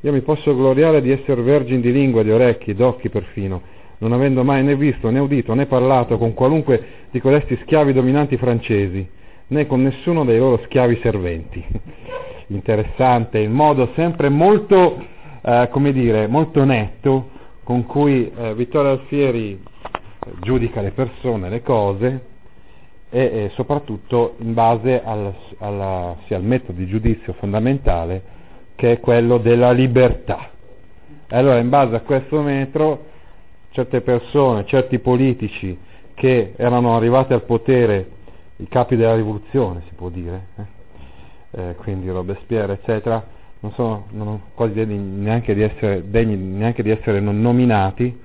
io 0.00 0.10
mi 0.10 0.22
posso 0.22 0.56
gloriare 0.56 1.02
di 1.02 1.10
essere 1.10 1.42
vergine 1.42 1.82
di 1.82 1.92
lingua, 1.92 2.22
di 2.22 2.30
orecchi, 2.30 2.72
d'occhi 2.72 3.10
perfino, 3.10 3.60
non 3.98 4.14
avendo 4.14 4.42
mai 4.42 4.64
né 4.64 4.74
visto, 4.74 5.10
né 5.10 5.18
udito, 5.18 5.52
né 5.52 5.66
parlato 5.66 6.16
con 6.16 6.32
qualunque 6.32 6.82
di 7.10 7.20
codesti 7.20 7.58
schiavi 7.60 7.92
dominanti 7.92 8.38
francesi, 8.38 9.06
né 9.48 9.66
con 9.66 9.82
nessuno 9.82 10.24
dei 10.24 10.38
loro 10.38 10.62
schiavi 10.64 10.98
serventi. 11.02 11.62
Interessante 12.48 13.38
il 13.38 13.50
modo 13.50 13.90
sempre 13.94 14.30
molto, 14.30 15.04
eh, 15.42 15.68
come 15.70 15.92
dire, 15.92 16.26
molto 16.26 16.64
netto 16.64 17.34
con 17.66 17.84
cui 17.84 18.30
eh, 18.32 18.54
Vittorio 18.54 18.92
Alfieri 18.92 19.60
eh, 19.60 20.32
giudica 20.38 20.80
le 20.80 20.92
persone, 20.92 21.48
le 21.48 21.62
cose 21.62 22.26
e, 23.10 23.20
e 23.20 23.50
soprattutto 23.54 24.36
in 24.38 24.54
base 24.54 25.02
al, 25.02 25.34
alla, 25.58 26.16
sì, 26.26 26.34
al 26.34 26.44
metodo 26.44 26.78
di 26.78 26.86
giudizio 26.86 27.32
fondamentale 27.32 28.22
che 28.76 28.92
è 28.92 29.00
quello 29.00 29.38
della 29.38 29.72
libertà. 29.72 30.48
Allora 31.30 31.58
in 31.58 31.68
base 31.68 31.96
a 31.96 32.02
questo 32.02 32.40
metro 32.40 33.06
certe 33.70 34.00
persone, 34.00 34.64
certi 34.64 35.00
politici 35.00 35.76
che 36.14 36.52
erano 36.56 36.94
arrivati 36.94 37.32
al 37.32 37.42
potere, 37.42 38.10
i 38.58 38.68
capi 38.68 38.94
della 38.94 39.16
rivoluzione 39.16 39.82
si 39.88 39.94
può 39.96 40.08
dire, 40.08 40.46
eh? 40.56 40.64
Eh, 41.50 41.74
quindi 41.78 42.08
Robespierre 42.10 42.74
eccetera, 42.74 43.26
non 43.66 43.72
sono 43.72 44.06
non 44.10 44.40
quasi 44.54 44.74
degni 44.74 44.98
neanche 44.98 45.54
di 45.54 45.62
essere, 45.62 46.08
degni 46.08 46.36
neanche 46.36 46.82
di 46.82 46.90
essere 46.90 47.18
nominati, 47.20 48.16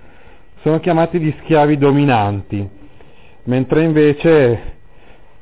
sono 0.62 0.80
chiamati 0.80 1.20
gli 1.20 1.34
schiavi 1.42 1.78
dominanti, 1.78 2.70
mentre 3.46 3.84
invece 3.84 4.62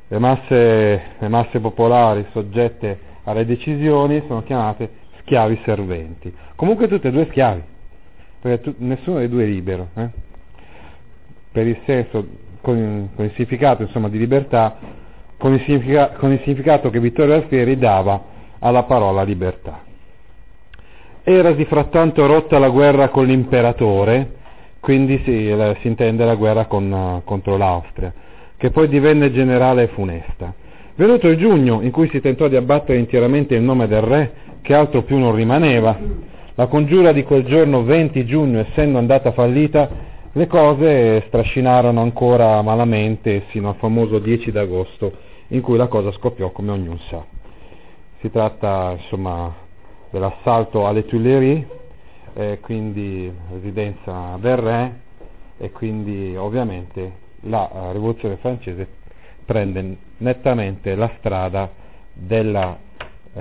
le 0.08 0.18
masse, 0.18 1.02
le 1.18 1.28
masse 1.28 1.60
popolari 1.60 2.24
soggette 2.32 3.08
alle 3.24 3.44
decisioni 3.44 4.22
sono 4.26 4.42
chiamate 4.42 4.90
schiavi 5.20 5.60
serventi. 5.64 6.34
Comunque 6.56 6.88
tutti 6.88 7.06
e 7.06 7.10
due 7.10 7.26
schiavi, 7.28 7.62
perché 8.40 8.62
tu, 8.62 8.74
nessuno 8.78 9.18
dei 9.18 9.28
due 9.28 9.44
è 9.44 9.46
libero, 9.46 9.88
eh? 9.94 10.08
per 11.52 11.66
il 11.66 11.78
senso, 11.84 12.26
con, 12.62 13.10
con 13.14 13.24
il 13.26 13.32
significato 13.32 13.82
insomma, 13.82 14.08
di 14.08 14.18
libertà, 14.18 14.78
con 15.36 15.52
il, 15.52 16.14
con 16.18 16.32
il 16.32 16.40
significato 16.42 16.88
che 16.88 17.00
Vittorio 17.00 17.34
Alfieri 17.34 17.76
dava 17.76 18.38
alla 18.60 18.84
parola 18.84 19.22
libertà. 19.22 19.88
Erasi 21.22 21.64
frattanto 21.66 22.26
rotta 22.26 22.58
la 22.58 22.70
guerra 22.70 23.08
con 23.08 23.26
l'imperatore, 23.26 24.38
quindi 24.80 25.20
si, 25.24 25.48
la, 25.50 25.76
si 25.80 25.86
intende 25.86 26.24
la 26.24 26.34
guerra 26.34 26.64
con, 26.64 26.90
uh, 26.90 27.24
contro 27.24 27.56
l'Austria, 27.56 28.12
che 28.56 28.70
poi 28.70 28.88
divenne 28.88 29.30
generale 29.30 29.88
funesta. 29.88 30.54
Venuto 30.94 31.28
il 31.28 31.36
giugno, 31.36 31.82
in 31.82 31.90
cui 31.90 32.08
si 32.08 32.20
tentò 32.20 32.48
di 32.48 32.56
abbattere 32.56 32.98
interamente 32.98 33.54
il 33.54 33.62
nome 33.62 33.86
del 33.86 34.00
re, 34.00 34.32
che 34.62 34.74
altro 34.74 35.02
più 35.02 35.18
non 35.18 35.34
rimaneva, 35.34 35.98
la 36.54 36.66
congiura 36.66 37.12
di 37.12 37.22
quel 37.22 37.44
giorno 37.44 37.84
20 37.84 38.24
giugno, 38.24 38.60
essendo 38.60 38.98
andata 38.98 39.32
fallita, 39.32 39.88
le 40.32 40.46
cose 40.46 41.24
strascinarono 41.26 42.00
ancora 42.00 42.62
malamente 42.62 43.44
sino 43.50 43.70
al 43.70 43.76
famoso 43.76 44.18
10 44.18 44.52
d'agosto, 44.52 45.12
in 45.48 45.60
cui 45.60 45.76
la 45.76 45.88
cosa 45.88 46.12
scoppiò 46.12 46.50
come 46.50 46.70
ognuno 46.70 46.98
sa. 47.08 47.24
Si 48.20 48.30
tratta 48.30 48.94
insomma 48.96 49.59
dell'assalto 50.10 50.86
alle 50.86 51.04
Tuileries, 51.06 51.64
eh, 52.34 52.58
quindi 52.60 53.32
residenza 53.50 54.36
del 54.40 54.56
re, 54.56 55.00
e 55.58 55.70
quindi 55.72 56.34
ovviamente 56.36 57.28
la 57.42 57.68
uh, 57.70 57.92
rivoluzione 57.92 58.36
francese 58.36 58.86
prende 59.44 59.96
nettamente 60.18 60.94
la 60.94 61.10
strada 61.18 61.70
della 62.12 62.78
uh, 63.32 63.40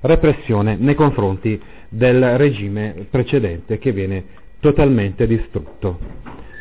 repressione 0.00 0.76
nei 0.76 0.94
confronti 0.94 1.60
del 1.88 2.36
regime 2.36 3.06
precedente 3.10 3.78
che 3.78 3.92
viene 3.92 4.24
totalmente 4.60 5.26
distrutto 5.26 5.98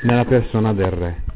nella 0.04 0.26
persona 0.26 0.74
del 0.74 0.92
re. 0.92 1.27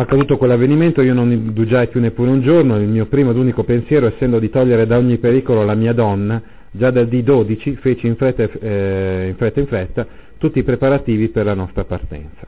Accaduto 0.00 0.36
quell'avvenimento 0.36 1.02
io 1.02 1.12
non 1.12 1.32
indugiai 1.32 1.88
più 1.88 1.98
neppure 1.98 2.30
un 2.30 2.40
giorno, 2.40 2.76
il 2.76 2.86
mio 2.86 3.06
primo 3.06 3.32
ed 3.32 3.36
unico 3.36 3.64
pensiero 3.64 4.06
essendo 4.06 4.38
di 4.38 4.48
togliere 4.48 4.86
da 4.86 4.96
ogni 4.96 5.18
pericolo 5.18 5.64
la 5.64 5.74
mia 5.74 5.92
donna, 5.92 6.40
già 6.70 6.92
dal 6.92 7.08
D12 7.08 7.74
feci 7.78 8.06
in 8.06 8.14
fretta, 8.14 8.44
eh, 8.44 9.26
in 9.26 9.34
fretta 9.34 9.58
in 9.58 9.66
fretta 9.66 10.06
tutti 10.38 10.60
i 10.60 10.62
preparativi 10.62 11.30
per 11.30 11.46
la 11.46 11.54
nostra 11.54 11.82
partenza. 11.82 12.46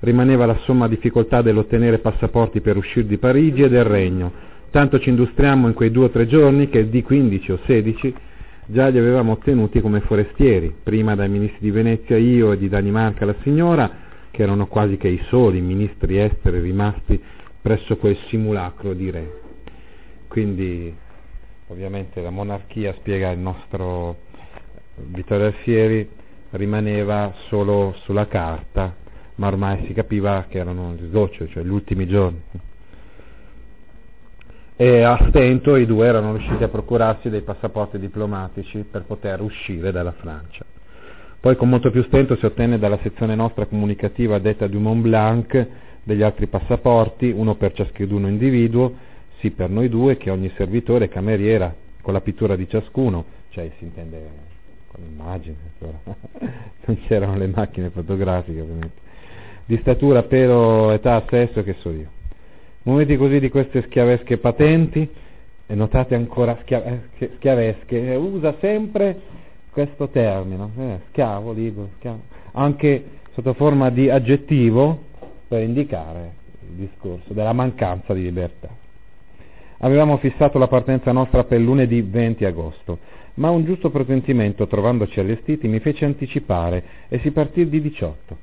Rimaneva 0.00 0.46
la 0.46 0.56
somma 0.62 0.88
difficoltà 0.88 1.42
dell'ottenere 1.42 1.98
passaporti 1.98 2.62
per 2.62 2.78
uscire 2.78 3.06
di 3.06 3.18
Parigi 3.18 3.64
e 3.64 3.68
del 3.68 3.84
Regno, 3.84 4.32
tanto 4.70 4.98
ci 4.98 5.10
industriamo 5.10 5.66
in 5.66 5.74
quei 5.74 5.90
due 5.90 6.06
o 6.06 6.08
tre 6.08 6.26
giorni 6.26 6.70
che 6.70 6.88
di 6.88 7.02
15 7.02 7.52
o 7.52 7.58
16 7.66 8.14
già 8.68 8.88
li 8.88 8.96
avevamo 8.96 9.32
ottenuti 9.32 9.82
come 9.82 10.00
forestieri, 10.00 10.74
prima 10.82 11.14
dai 11.14 11.28
ministri 11.28 11.58
di 11.60 11.70
Venezia 11.70 12.16
io 12.16 12.52
e 12.52 12.56
di 12.56 12.70
Danimarca 12.70 13.26
la 13.26 13.34
signora, 13.42 14.04
che 14.36 14.42
erano 14.42 14.66
quasi 14.66 14.98
che 14.98 15.08
i 15.08 15.24
soli 15.28 15.62
ministri 15.62 16.18
esteri 16.18 16.60
rimasti 16.60 17.18
presso 17.62 17.96
quel 17.96 18.18
simulacro 18.28 18.92
di 18.92 19.10
re. 19.10 19.40
Quindi 20.28 20.94
ovviamente 21.68 22.20
la 22.20 22.28
monarchia, 22.28 22.92
spiega 22.98 23.30
il 23.30 23.38
nostro 23.38 24.18
Vittorio 24.96 25.46
Alfieri, 25.46 26.06
rimaneva 26.50 27.32
solo 27.48 27.94
sulla 28.02 28.26
carta, 28.26 28.94
ma 29.36 29.46
ormai 29.46 29.86
si 29.86 29.94
capiva 29.94 30.44
che 30.50 30.58
erano 30.58 30.92
il 30.92 31.06
sgoccio, 31.08 31.48
cioè 31.48 31.62
gli 31.62 31.70
ultimi 31.70 32.06
giorni 32.06 32.42
e 34.78 35.00
a 35.00 35.16
stento 35.30 35.76
i 35.76 35.86
due 35.86 36.06
erano 36.06 36.36
riusciti 36.36 36.62
a 36.62 36.68
procurarsi 36.68 37.30
dei 37.30 37.40
passaporti 37.40 37.98
diplomatici 37.98 38.84
per 38.88 39.04
poter 39.04 39.40
uscire 39.40 39.90
dalla 39.90 40.12
Francia. 40.12 40.75
Poi 41.46 41.54
con 41.54 41.68
molto 41.68 41.92
più 41.92 42.02
stento 42.02 42.34
si 42.34 42.44
ottenne 42.44 42.76
dalla 42.76 42.98
sezione 43.04 43.36
nostra 43.36 43.66
comunicativa 43.66 44.40
detta 44.40 44.66
du 44.66 44.80
Mont 44.80 45.00
Blanc 45.00 45.68
degli 46.02 46.22
altri 46.22 46.48
passaporti, 46.48 47.30
uno 47.30 47.54
per 47.54 47.72
ciascuno 47.72 48.26
individuo, 48.26 48.92
sì 49.38 49.52
per 49.52 49.70
noi 49.70 49.88
due, 49.88 50.16
che 50.16 50.30
ogni 50.30 50.50
servitore 50.56 51.08
cameriera 51.08 51.72
con 52.02 52.14
la 52.14 52.20
pittura 52.20 52.56
di 52.56 52.68
ciascuno, 52.68 53.24
cioè 53.50 53.70
si 53.78 53.84
intende 53.84 54.28
con 54.88 55.04
l'immagine, 55.04 55.54
non 56.84 56.98
c'erano 57.06 57.36
le 57.36 57.46
macchine 57.46 57.90
fotografiche 57.90 58.60
ovviamente, 58.60 59.00
di 59.66 59.78
statura, 59.82 60.24
pelo, 60.24 60.90
età, 60.90 61.24
sesso, 61.30 61.62
che 61.62 61.76
so 61.78 61.90
io. 61.90 62.10
Momenti 62.82 63.16
così 63.16 63.38
di 63.38 63.50
queste 63.50 63.82
schiavesche 63.82 64.38
patenti, 64.38 65.08
e 65.68 65.74
notate 65.76 66.16
ancora 66.16 66.58
schia- 66.62 66.82
eh, 67.18 67.30
schiavesche, 67.36 68.16
usa 68.16 68.56
sempre 68.58 69.44
questo 69.76 70.08
termine, 70.08 70.70
eh, 70.78 71.00
schiavo, 71.10 71.52
libero, 71.52 71.90
schiavo, 71.98 72.20
anche 72.52 73.04
sotto 73.32 73.52
forma 73.52 73.90
di 73.90 74.08
aggettivo 74.08 75.02
per 75.46 75.60
indicare 75.60 76.32
il 76.66 76.88
discorso 76.88 77.34
della 77.34 77.52
mancanza 77.52 78.14
di 78.14 78.22
libertà. 78.22 78.70
Avevamo 79.80 80.16
fissato 80.16 80.56
la 80.56 80.66
partenza 80.66 81.12
nostra 81.12 81.44
per 81.44 81.60
lunedì 81.60 82.00
20 82.00 82.46
agosto, 82.46 82.98
ma 83.34 83.50
un 83.50 83.66
giusto 83.66 83.90
presentimento, 83.90 84.66
trovandoci 84.66 85.20
allestiti, 85.20 85.68
mi 85.68 85.80
fece 85.80 86.06
anticipare 86.06 86.82
e 87.08 87.18
si 87.18 87.30
partì 87.30 87.68
di 87.68 87.82
18, 87.82 88.36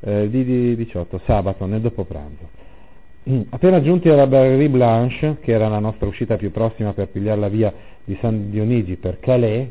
eh, 0.00 0.30
di, 0.30 0.44
di 0.44 0.76
18 0.76 1.20
sabato, 1.26 1.66
nel 1.66 1.82
dopopranzo. 1.82 2.48
Appena 3.50 3.82
giunti 3.82 4.08
alla 4.08 4.26
Barrerie 4.26 4.70
Blanche, 4.70 5.36
che 5.42 5.52
era 5.52 5.68
la 5.68 5.78
nostra 5.78 6.06
uscita 6.06 6.38
più 6.38 6.50
prossima 6.50 6.94
per 6.94 7.08
pigliare 7.08 7.38
la 7.38 7.48
via 7.48 7.70
di 8.02 8.16
San 8.22 8.48
Dionigi 8.50 8.96
per 8.96 9.18
Calais, 9.20 9.68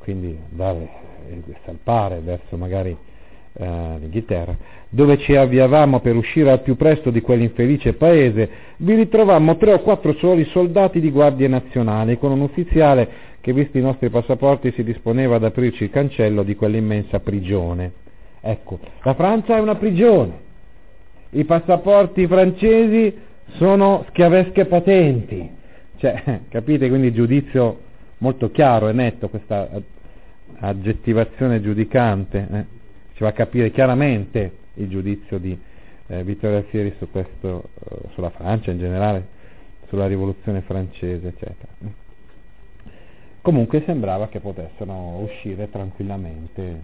quindi 0.00 0.36
andare 0.50 0.88
e 1.28 1.42
salpare 1.64 2.20
verso 2.24 2.56
magari 2.56 2.96
eh, 3.52 3.66
l'Inghilterra, 4.00 4.56
dove 4.88 5.18
ci 5.18 5.36
avviavamo 5.36 6.00
per 6.00 6.16
uscire 6.16 6.50
al 6.50 6.62
più 6.62 6.76
presto 6.76 7.10
di 7.10 7.20
quell'infelice 7.20 7.92
paese, 7.92 8.48
vi 8.78 8.94
ritrovammo 8.96 9.56
tre 9.56 9.74
o 9.74 9.80
quattro 9.80 10.14
soli 10.14 10.44
soldati 10.46 11.00
di 11.00 11.10
guardie 11.10 11.46
nazionali 11.46 12.18
con 12.18 12.32
un 12.32 12.40
ufficiale 12.40 13.28
che, 13.40 13.52
visti 13.52 13.78
i 13.78 13.82
nostri 13.82 14.10
passaporti, 14.10 14.72
si 14.72 14.82
disponeva 14.82 15.36
ad 15.36 15.44
aprirci 15.44 15.84
il 15.84 15.90
cancello 15.90 16.42
di 16.42 16.56
quell'immensa 16.56 17.20
prigione. 17.20 17.92
Ecco, 18.40 18.78
la 19.02 19.14
Francia 19.14 19.56
è 19.56 19.60
una 19.60 19.76
prigione 19.76 20.48
i 21.30 21.44
passaporti 21.44 22.26
francesi 22.26 23.14
sono 23.52 24.04
schiavesche 24.08 24.66
patenti. 24.66 25.48
Cioè, 25.96 26.40
capite 26.48 26.88
quindi 26.88 27.08
il 27.08 27.12
giudizio 27.12 27.78
molto 28.20 28.50
chiaro 28.50 28.88
e 28.88 28.92
netto, 28.92 29.28
questa 29.28 29.68
aggettivazione 30.58 31.60
giudicante, 31.60 32.48
eh? 32.50 32.64
ci 33.14 33.22
va 33.22 33.28
a 33.28 33.32
capire 33.32 33.70
chiaramente 33.70 34.58
il 34.74 34.88
giudizio 34.88 35.38
di 35.38 35.58
eh, 36.06 36.24
Vittorio 36.24 36.58
Alfieri 36.58 36.94
su 36.98 37.10
questo, 37.10 37.70
eh, 37.84 38.08
sulla 38.14 38.30
Francia 38.30 38.70
in 38.70 38.78
generale, 38.78 39.26
sulla 39.88 40.06
rivoluzione 40.06 40.60
francese, 40.62 41.28
eccetera. 41.28 41.72
Comunque 43.42 43.82
sembrava 43.86 44.28
che 44.28 44.40
potessero 44.40 44.92
uscire 45.22 45.70
tranquillamente 45.70 46.82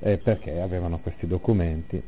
eh, 0.00 0.18
perché 0.18 0.60
avevano 0.60 0.98
questi 0.98 1.26
documenti. 1.26 2.02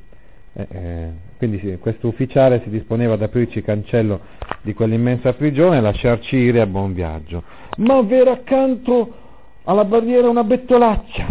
Eh, 0.56 0.66
eh, 0.70 1.08
quindi 1.37 1.58
sì, 1.58 1.76
questo 1.80 2.06
ufficiale 2.06 2.61
si 2.62 2.70
disponeva 2.70 3.14
ad 3.14 3.23
aprirci 3.23 3.58
il 3.58 3.64
cancello 3.64 4.20
di 4.62 4.73
quell'immensa 4.73 5.32
prigione 5.32 5.78
e 5.78 5.80
lasciarci 5.80 6.37
ire 6.37 6.61
a 6.61 6.66
buon 6.66 6.94
viaggio. 6.94 7.42
Ma 7.78 8.00
v'era 8.02 8.32
accanto 8.32 9.12
alla 9.64 9.84
barriera 9.84 10.28
una 10.28 10.44
bettolaccia, 10.44 11.26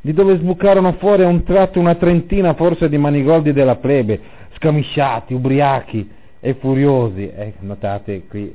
di 0.00 0.12
dove 0.14 0.36
sbucarono 0.36 0.94
fuori 0.94 1.22
a 1.22 1.28
un 1.28 1.42
tratto 1.44 1.78
una 1.78 1.96
trentina 1.96 2.54
forse 2.54 2.88
di 2.88 2.96
manigoldi 2.96 3.52
della 3.52 3.76
plebe, 3.76 4.18
scamisciati, 4.54 5.34
ubriachi 5.34 6.08
e 6.40 6.54
furiosi. 6.54 7.30
Eh, 7.30 7.52
notate 7.60 8.24
qui, 8.26 8.54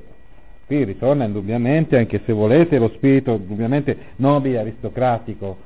qui 0.65 0.83
ritorna 0.83 1.25
indubbiamente, 1.25 1.95
anche 1.95 2.21
se 2.25 2.33
volete, 2.33 2.79
lo 2.79 2.89
spirito 2.95 3.33
indubbiamente 3.36 3.95
nobile, 4.15 4.57
aristocratico 4.57 5.57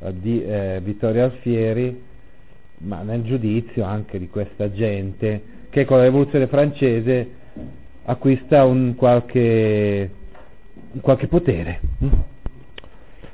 eh, 0.00 0.14
di 0.18 0.42
eh, 0.42 0.80
Vittorio 0.82 1.24
Alfieri, 1.24 2.10
ma 2.84 3.02
nel 3.02 3.22
giudizio 3.22 3.84
anche 3.84 4.18
di 4.18 4.28
questa 4.28 4.72
gente 4.72 5.42
che 5.70 5.84
con 5.84 5.98
la 5.98 6.04
rivoluzione 6.04 6.46
francese 6.46 7.30
acquista 8.04 8.64
un 8.64 8.94
qualche, 8.96 10.10
un 10.92 11.00
qualche 11.00 11.26
potere. 11.28 11.80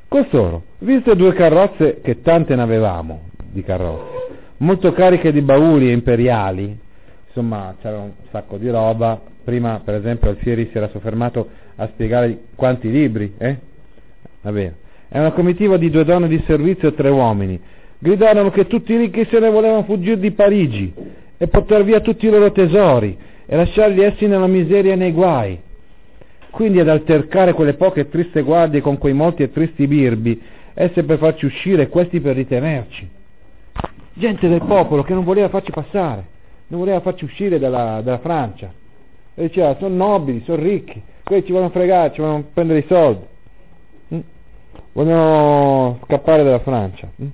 Costoro, 0.07 0.63
viste 0.79 1.17
due 1.17 1.33
carrozze 1.33 2.01
che 2.01 2.23
tante 2.23 2.55
ne 2.55 2.63
avevamo 2.63 3.23
di 3.51 3.63
carrozze, 3.63 4.37
molto 4.59 4.93
cariche 4.93 5.33
di 5.33 5.43
bauli 5.43 5.91
imperiali, 5.91 6.79
insomma 7.27 7.75
c'era 7.81 7.99
un 7.99 8.13
sacco 8.31 8.57
di 8.57 8.71
roba, 8.71 9.21
prima 9.45 9.81
per 9.85 9.95
esempio 9.95 10.31
Alfieri 10.31 10.69
si 10.71 10.77
era 10.77 10.89
soffermato 10.89 11.49
a 11.77 11.89
spiegare 11.89 12.39
quanti 12.55 12.91
libri, 12.91 13.35
eh? 13.39 13.59
È 14.41 15.19
una 15.19 15.33
comitiva 15.33 15.77
di 15.77 15.91
due 15.91 16.05
donne 16.05 16.29
di 16.29 16.43
servizio 16.47 16.89
e 16.89 16.95
tre 16.95 17.11
uomini, 17.11 17.61
gridarono 17.99 18.51
che 18.51 18.67
tutti 18.67 18.93
i 18.93 18.97
ricchi 18.97 19.27
se 19.31 19.39
ne 19.41 19.51
volevano 19.51 19.83
fuggire 19.83 20.19
di 20.19 20.31
Parigi 20.31 20.93
e 21.37 21.47
portare 21.49 21.85
via 21.85 22.01
tutti 22.01 22.27
i 22.27 22.31
loro 22.31 22.53
tesori 22.53 23.17
e 23.47 23.57
lasciarli 23.57 24.03
essi 24.03 24.27
nella 24.27 24.47
miseria 24.47 24.93
e 24.93 24.97
nei 24.97 25.13
guai. 25.13 25.61
Quindi 26.51 26.81
ad 26.81 26.89
altercare 26.89 27.53
quelle 27.53 27.75
poche 27.75 28.01
e 28.01 28.09
triste 28.09 28.43
guardie 28.43 28.81
con 28.81 28.99
quei 28.99 29.13
molti 29.13 29.43
e 29.43 29.51
tristi 29.51 29.87
birbi, 29.87 30.41
esse 30.75 31.03
per 31.05 31.19
farci 31.19 31.47
uscire 31.47 31.83
e 31.83 31.89
questi 31.89 32.21
per 32.21 32.37
ritenerci. 32.37 33.09
Gente 34.15 34.49
del 34.49 34.65
popolo 34.65 35.03
che 35.03 35.15
non 35.15 35.25
voleva 35.25 35.49
farci 35.49 35.71
passare, 35.71 36.25
non 36.69 36.81
voleva 36.81 37.01
farci 37.01 37.25
uscire 37.25 37.59
dalla, 37.59 38.01
dalla 38.03 38.19
Francia. 38.19 38.73
E 39.35 39.43
diceva, 39.43 39.77
sono 39.79 39.95
nobili, 39.95 40.43
sono 40.45 40.61
ricchi, 40.61 41.01
quelli 41.23 41.45
ci 41.45 41.53
vogliono 41.53 41.71
fregare, 41.71 42.13
ci 42.13 42.21
vogliono 42.21 42.45
prendere 42.53 42.81
i 42.81 42.85
soldi. 42.89 43.25
Mm? 44.15 44.21
Vogliono 44.93 46.01
scappare 46.05 46.43
dalla 46.43 46.59
Francia. 46.59 47.09
Mm? 47.23 47.27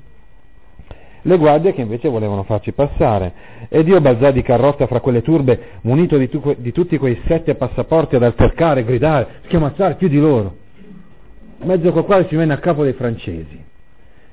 Le 1.27 1.37
guardie 1.37 1.73
che 1.73 1.83
invece 1.83 2.09
volevano 2.09 2.43
farci 2.43 2.73
passare. 2.73 3.33
Ed 3.69 3.89
io 3.89 4.01
balzai 4.01 4.33
di 4.33 4.43
carrozza 4.43 4.87
fra 4.87 5.01
quelle 5.01 5.23
turbe, 5.23 5.79
munito 5.83 6.17
di, 6.17 6.29
tu, 6.29 6.55
di 6.59 6.73
tutti 6.73 6.99
quei 6.99 7.21
sette 7.27 7.55
passaporti 7.55 8.17
ad 8.17 8.23
altercare, 8.23 8.85
gridare, 8.85 9.41
schiamazzare 9.45 9.95
più 9.95 10.09
di 10.09 10.19
loro, 10.19 10.57
mezzo 11.59 11.93
col 11.93 12.05
quale 12.05 12.27
si 12.29 12.37
venne 12.37 12.55
a 12.55 12.59
capo 12.59 12.83
dei 12.83 12.93
francesi. 12.93 13.63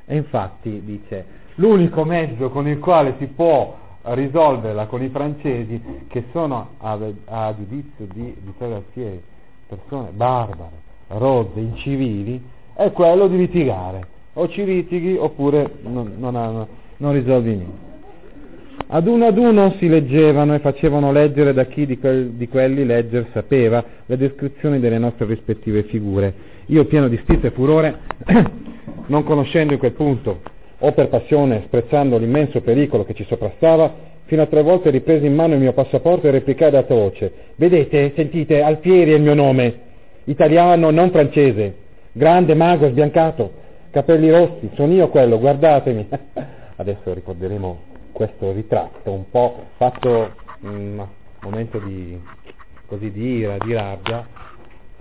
E 0.05 0.15
infatti, 0.15 0.81
dice, 0.83 1.25
l'unico 1.55 2.03
mezzo 2.03 2.49
con 2.49 2.67
il 2.67 2.79
quale 2.79 3.15
si 3.17 3.27
può 3.27 3.77
risolverla 4.03 4.87
con 4.87 5.01
i 5.01 5.09
francesi, 5.09 5.81
che 6.07 6.25
sono 6.31 6.71
a, 6.79 6.97
a 7.25 7.55
giudizio 7.55 8.07
di 8.13 8.35
Vittorio 8.41 8.77
Alfieri, 8.77 9.21
persone 9.67 10.09
barbare, 10.11 10.89
rozze, 11.07 11.59
incivili, 11.59 12.43
è 12.73 12.91
quello 12.91 13.27
di 13.27 13.37
litigare. 13.37 14.07
O 14.33 14.47
ci 14.47 14.63
litighi 14.63 15.17
oppure 15.17 15.79
non, 15.83 16.13
non, 16.17 16.35
hanno, 16.35 16.67
non 17.01 17.13
risolvi 17.13 17.55
niente. 17.55 17.89
Ad 18.93 19.07
uno 19.07 19.25
ad 19.25 19.37
uno 19.37 19.73
si 19.79 19.87
leggevano 19.87 20.53
e 20.53 20.59
facevano 20.59 21.11
leggere 21.11 21.53
da 21.53 21.65
chi 21.65 21.85
di, 21.85 21.97
quel, 21.97 22.31
di 22.31 22.47
quelli 22.47 22.85
legger 22.85 23.27
sapeva 23.33 23.83
le 24.05 24.17
descrizioni 24.17 24.79
delle 24.79 24.97
nostre 24.97 25.25
rispettive 25.25 25.83
figure. 25.83 26.33
Io 26.67 26.85
pieno 26.85 27.07
di 27.07 27.19
stizza 27.23 27.47
e 27.47 27.51
furore, 27.51 27.99
non 29.07 29.23
conoscendo 29.23 29.73
in 29.73 29.79
quel 29.79 29.93
punto, 29.93 30.41
o 30.79 30.91
per 30.91 31.09
passione, 31.09 31.63
sprezzando 31.65 32.17
l'immenso 32.17 32.61
pericolo 32.61 33.03
che 33.03 33.13
ci 33.13 33.25
soprastava, 33.27 34.09
fino 34.25 34.43
a 34.43 34.47
tre 34.47 34.61
volte 34.61 34.89
ripresi 34.89 35.25
in 35.25 35.35
mano 35.35 35.53
il 35.53 35.59
mio 35.59 35.73
passaporto 35.73 36.27
e 36.27 36.31
replicai 36.31 36.67
ad 36.67 36.75
alta 36.75 36.93
voce. 36.93 37.31
Vedete, 37.55 38.13
sentite, 38.15 38.61
Alfieri 38.61 39.11
è 39.11 39.15
il 39.15 39.21
mio 39.21 39.33
nome, 39.33 39.73
italiano, 40.25 40.91
non 40.91 41.09
francese, 41.11 41.75
grande, 42.11 42.53
mago, 42.55 42.89
sbiancato, 42.89 43.51
capelli 43.89 44.29
rossi, 44.29 44.69
sono 44.75 44.93
io 44.93 45.07
quello, 45.09 45.39
guardatemi. 45.39 46.07
Adesso 46.81 47.13
ricorderemo 47.13 47.79
questo 48.11 48.51
ritratto 48.53 49.11
un 49.11 49.29
po' 49.29 49.65
fatto 49.77 50.33
un 50.61 51.05
momento 51.41 51.77
di, 51.77 52.19
così, 52.87 53.11
di 53.11 53.35
ira, 53.37 53.55
di 53.59 53.71
rabbia, 53.71 54.25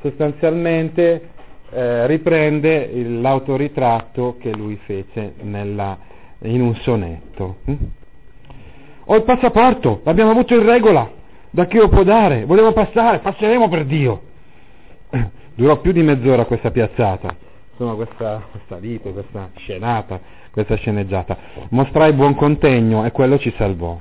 sostanzialmente 0.03 1.31
eh, 1.71 2.07
riprende 2.07 2.83
il, 2.83 3.23
l'autoritratto 3.23 4.37
che 4.39 4.55
lui 4.55 4.77
fece 4.85 5.33
nella, 5.41 5.97
in 6.41 6.61
un 6.61 6.75
sonetto. 6.77 7.57
Hm? 7.65 7.75
Ho 9.07 9.17
il 9.17 9.23
passaporto, 9.23 10.03
l'abbiamo 10.05 10.33
avuto 10.33 10.53
in 10.53 10.67
regola, 10.67 11.11
da 11.49 11.67
che 11.67 11.79
lo 11.79 11.89
può 11.89 12.03
dare? 12.03 12.45
Volevo 12.45 12.75
passare, 12.75 13.21
passeremo 13.21 13.71
per 13.71 13.87
Dio. 13.87 14.21
Durò 15.55 15.81
più 15.81 15.93
di 15.93 16.03
mezz'ora 16.03 16.45
questa 16.45 16.71
piazzata, 16.71 17.35
insomma 17.71 17.95
questa, 17.95 18.43
questa 18.51 18.79
questa 19.01 19.51
scenata, 19.57 20.40
questa 20.53 20.77
sceneggiata. 20.77 21.37
Mostrai 21.71 22.13
buon 22.13 22.35
contegno 22.35 23.05
e 23.05 23.13
quello 23.13 23.39
ci 23.39 23.53
salvò. 23.57 23.99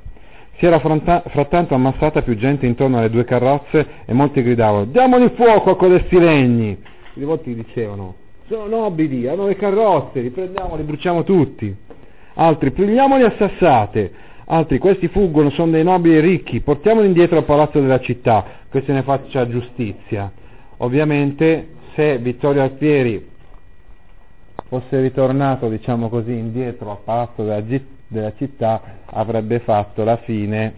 Si 0.58 0.66
era 0.66 0.80
frattanto 0.80 1.74
ammassata 1.74 2.22
più 2.22 2.36
gente 2.36 2.66
intorno 2.66 2.98
alle 2.98 3.10
due 3.10 3.24
carrozze 3.24 3.88
e 4.06 4.14
molti 4.14 4.44
gridavano 4.44 4.86
diamogli 4.86 5.32
fuoco 5.36 5.70
a 5.70 5.76
codesti 5.78 6.20
legni. 6.20 6.78
I 7.14 7.24
molti 7.24 7.54
dicevano 7.54 8.16
sono 8.50 8.66
nobili, 8.66 9.28
hanno 9.28 9.46
le 9.46 9.56
carrozze, 9.56 10.22
li 10.22 10.32
prendiamo, 10.32 10.76
li 10.76 10.84
bruciamo 10.84 11.24
tutti. 11.24 11.74
Altri 12.34 12.72
pigliamoli 12.72 13.24
a 13.24 13.36
sassate. 13.38 14.12
Altri 14.46 14.80
questi 14.80 15.08
fuggono, 15.08 15.52
sono 15.52 15.70
dei 15.72 15.84
nobili 15.84 16.20
ricchi, 16.20 16.60
portiamoli 16.60 17.06
indietro 17.06 17.38
al 17.38 17.44
palazzo 17.44 17.80
della 17.80 18.00
città, 18.00 18.44
che 18.72 18.82
se 18.84 18.92
ne 18.92 19.04
faccia 19.04 19.48
giustizia. 19.48 20.32
Ovviamente 20.78 21.68
se 21.94 22.18
Vittorio 22.18 22.64
Alfieri 22.64 23.29
fosse 24.70 25.02
ritornato, 25.02 25.68
diciamo 25.68 26.10
così, 26.10 26.32
indietro 26.32 26.92
al 26.92 27.00
palazzo 27.04 27.44
della, 27.44 27.62
della 28.08 28.34
città, 28.38 28.82
avrebbe 29.06 29.60
fatto 29.60 30.04
la 30.04 30.18
fine, 30.18 30.74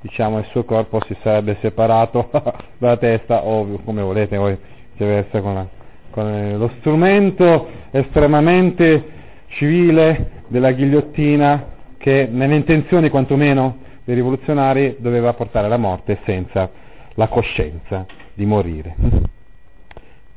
diciamo, 0.00 0.38
il 0.38 0.46
suo 0.46 0.64
corpo 0.64 1.00
si 1.06 1.14
sarebbe 1.22 1.58
separato 1.60 2.30
dalla 2.78 2.96
testa, 2.96 3.44
o 3.44 3.78
come 3.84 4.02
volete 4.02 4.38
voi, 4.38 4.56
viceversa, 4.92 5.40
con, 5.42 5.54
la, 5.54 5.66
con 6.10 6.56
lo 6.56 6.70
strumento 6.78 7.68
estremamente 7.90 9.12
civile 9.48 10.44
della 10.48 10.72
ghigliottina 10.72 11.74
che 11.98 12.26
nelle 12.30 12.56
intenzioni 12.56 13.10
quantomeno 13.10 13.84
dei 14.04 14.14
rivoluzionari 14.14 14.96
doveva 14.98 15.34
portare 15.34 15.66
alla 15.66 15.76
morte 15.76 16.20
senza 16.24 16.70
la 17.14 17.28
coscienza 17.28 18.06
di 18.32 18.46
morire. 18.46 18.94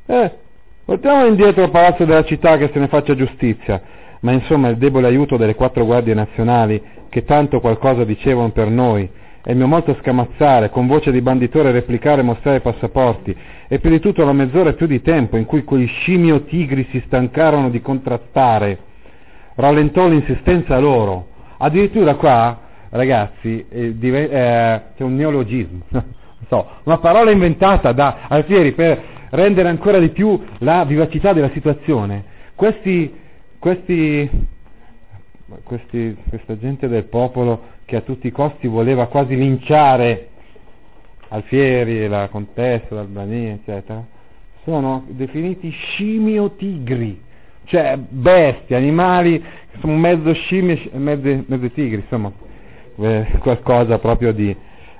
Eh, 0.06 0.32
Portiamo 0.90 1.24
indietro 1.24 1.62
al 1.62 1.70
palazzo 1.70 2.04
della 2.04 2.24
città 2.24 2.56
che 2.56 2.68
se 2.72 2.80
ne 2.80 2.88
faccia 2.88 3.14
giustizia, 3.14 3.80
ma 4.22 4.32
insomma 4.32 4.66
il 4.70 4.76
debole 4.76 5.06
aiuto 5.06 5.36
delle 5.36 5.54
quattro 5.54 5.84
guardie 5.84 6.14
nazionali 6.14 6.82
che 7.08 7.24
tanto 7.24 7.60
qualcosa 7.60 8.02
dicevano 8.02 8.50
per 8.50 8.66
noi 8.66 9.08
e 9.44 9.52
il 9.52 9.56
mio 9.56 9.68
molto 9.68 9.96
scamazzare, 10.00 10.68
con 10.70 10.88
voce 10.88 11.12
di 11.12 11.20
banditore 11.20 11.70
replicare 11.70 12.22
e 12.22 12.24
mostrare 12.24 12.56
i 12.56 12.60
passaporti, 12.60 13.36
e 13.68 13.78
più 13.78 13.88
di 13.88 14.00
tutto 14.00 14.24
la 14.24 14.32
mezz'ora 14.32 14.70
e 14.70 14.72
più 14.72 14.88
di 14.88 15.00
tempo 15.00 15.36
in 15.36 15.44
cui 15.44 15.62
quei 15.62 15.86
scimio 15.86 16.42
tigri 16.42 16.84
si 16.90 17.00
stancarono 17.06 17.70
di 17.70 17.80
contrattare, 17.80 18.78
rallentò 19.54 20.08
l'insistenza 20.08 20.76
loro. 20.80 21.28
Addirittura 21.58 22.16
qua, 22.16 22.62
ragazzi, 22.88 23.64
eh, 23.70 23.96
div- 23.96 24.32
eh, 24.32 24.82
c'è 24.96 25.04
un 25.04 25.14
neologismo, 25.14 25.82
so, 26.48 26.66
una 26.82 26.98
parola 26.98 27.30
inventata 27.30 27.92
da 27.92 28.22
Alfieri 28.26 28.72
per 28.72 29.18
rendere 29.30 29.68
ancora 29.68 29.98
di 29.98 30.10
più 30.10 30.40
la 30.58 30.84
vivacità 30.84 31.32
della 31.32 31.50
situazione. 31.50 32.24
Questi, 32.54 33.12
questi, 33.58 34.28
questi, 35.62 36.16
questa 36.28 36.58
gente 36.58 36.88
del 36.88 37.04
popolo 37.04 37.78
che 37.84 37.96
a 37.96 38.00
tutti 38.02 38.26
i 38.26 38.32
costi 38.32 38.66
voleva 38.68 39.06
quasi 39.06 39.36
linciare 39.36 40.28
Alfieri, 41.32 42.08
la 42.08 42.28
contessa, 42.28 42.94
l'Albania, 42.94 43.52
eccetera, 43.52 44.04
sono 44.64 45.04
definiti 45.08 45.70
scimio-tigri, 45.70 47.22
cioè 47.64 47.96
bestie, 47.96 48.74
animali 48.74 49.42
sono 49.78 49.96
mezzo 49.96 50.32
scimmie 50.32 50.90
mezzo, 50.94 51.44
mezzo 51.46 51.70
tigri, 51.70 52.00
insomma, 52.00 52.32
eh, 52.96 53.26
qualcosa 53.38 53.98
proprio 54.00 54.32
di, 54.32 54.54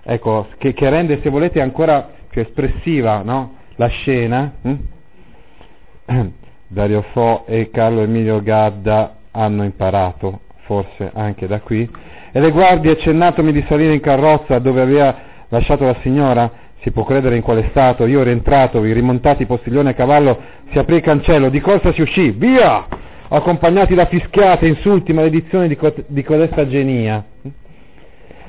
ecco, 0.05 0.47
che, 0.57 0.73
che, 0.73 0.89
rende, 0.89 1.21
se 1.21 1.31
volete, 1.31 1.61
ancora 1.61 2.09
più 2.29 2.41
espressiva 2.41 3.23
no? 3.23 3.57
La 3.81 3.89
scena. 3.89 4.53
Hm? 4.63 6.31
Dario 6.69 7.03
Fo 7.13 7.45
e 7.47 7.71
Carlo 7.71 8.03
Emilio 8.03 8.43
Gadda 8.43 9.17
hanno 9.31 9.65
imparato, 9.65 10.41
forse 10.65 11.11
anche 11.15 11.47
da 11.47 11.61
qui, 11.61 11.89
e 12.31 12.41
le 12.41 12.51
guardie 12.51 12.93
accennatomi 12.93 13.53
di 13.53 13.65
salire 13.67 13.95
in 13.95 14.01
carrozza 14.01 14.59
dove 14.59 14.83
aveva 14.83 15.17
lasciato 15.49 15.85
la 15.85 15.97
signora, 16.03 16.69
si 16.83 16.91
può 16.93 17.05
credere 17.05 17.37
in 17.37 17.43
quale 17.43 17.69
stato, 17.71 18.07
io 18.07 18.23
rientratovi, 18.23 18.93
rimontati 18.93 19.47
postiglione 19.47 19.91
a 19.91 19.95
cavallo, 19.95 20.39
si 20.71 20.79
aprì 20.79 20.97
il 20.97 21.03
cancello, 21.03 21.49
di 21.49 21.61
corsa 21.61 21.93
si 21.93 22.03
uscì, 22.03 22.31
via! 22.31 22.87
accompagnati 23.33 23.95
da 23.95 24.07
fischiate, 24.07 24.67
insulti, 24.67 25.13
maledizioni 25.13 25.69
di, 25.69 25.77
co- 25.77 25.95
di 26.09 26.25
codesta 26.25 26.67
genia. 26.67 27.25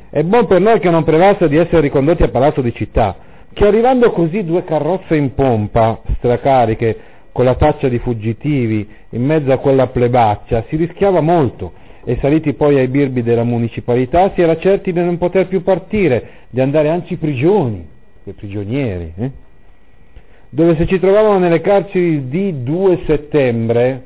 È 0.10 0.24
buon 0.24 0.48
per 0.48 0.60
noi 0.60 0.80
che 0.80 0.90
non 0.90 1.04
prevalsa 1.04 1.46
di 1.46 1.56
essere 1.56 1.82
ricondotti 1.82 2.24
a 2.24 2.30
palazzo 2.30 2.62
di 2.62 2.74
città, 2.74 3.16
che 3.54 3.66
arrivando 3.66 4.12
così 4.12 4.44
due 4.44 4.64
carrozze 4.64 5.16
in 5.16 5.34
pompa, 5.34 6.02
stracariche, 6.18 7.10
con 7.32 7.46
la 7.46 7.56
taccia 7.56 7.88
di 7.88 8.00
fuggitivi, 8.00 8.88
in 9.10 9.24
mezzo 9.24 9.52
a 9.52 9.58
quella 9.58 9.88
plebaccia, 9.88 10.66
si 10.70 10.76
rischiava 10.76 11.22
molto, 11.22 11.74
e 12.04 12.18
saliti 12.20 12.54
poi 12.54 12.78
ai 12.78 12.88
birbi 12.88 13.24
della 13.24 13.44
municipalità 13.44 14.32
si 14.34 14.42
era 14.42 14.58
certi 14.58 14.92
di 14.92 15.00
non 15.00 15.18
poter 15.18 15.48
più 15.48 15.64
partire, 15.64 16.30
di 16.50 16.62
andare 16.62 16.90
anzi 16.90 17.16
prigioni, 17.18 17.88
prigionieri, 18.36 19.14
eh? 19.18 19.32
dove 20.50 20.76
se 20.76 20.86
ci 20.86 21.00
trovavano 21.00 21.40
nelle 21.40 21.62
carceri 21.62 22.28
di 22.28 22.64
2 22.64 23.04
settembre, 23.06 24.04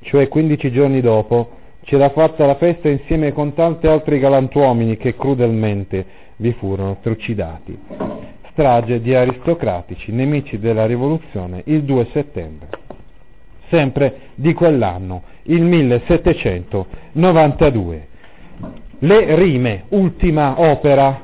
cioè 0.00 0.28
15 0.28 0.70
giorni 0.70 1.00
dopo, 1.00 1.50
c'era 1.84 2.10
fatta 2.10 2.46
la 2.46 2.56
festa 2.56 2.88
insieme 2.88 3.32
con 3.32 3.54
tanti 3.54 3.86
altri 3.86 4.18
galantuomini 4.18 4.96
che 4.96 5.14
crudelmente 5.16 6.04
vi 6.36 6.52
furono 6.52 6.98
trucidati. 7.00 7.76
Strage 8.50 9.00
di 9.00 9.14
aristocratici, 9.14 10.12
nemici 10.12 10.58
della 10.58 10.84
rivoluzione, 10.86 11.62
il 11.66 11.82
2 11.82 12.08
settembre, 12.12 12.68
sempre 13.68 14.30
di 14.34 14.52
quell'anno, 14.54 15.22
il 15.44 15.62
1792. 15.62 18.08
Le 18.98 19.34
rime, 19.34 19.84
ultima 19.88 20.60
opera 20.60 21.22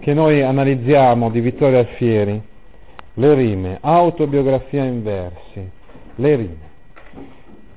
che 0.00 0.12
noi 0.12 0.42
analizziamo 0.42 1.30
di 1.30 1.40
Vittorio 1.40 1.78
Alfieri, 1.78 2.42
le 3.14 3.34
rime, 3.34 3.78
autobiografia 3.80 4.84
in 4.84 5.02
versi, 5.02 5.70
le 6.16 6.36
rime 6.36 6.72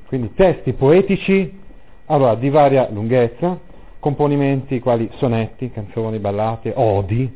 quindi 0.07 0.33
testi 0.33 0.73
poetici 0.73 1.59
allora, 2.05 2.35
di 2.35 2.49
varia 2.49 2.87
lunghezza, 2.89 3.59
componimenti 3.99 4.79
quali 4.79 5.09
sonetti, 5.15 5.71
canzoni, 5.71 6.19
ballate, 6.19 6.73
odi, 6.75 7.35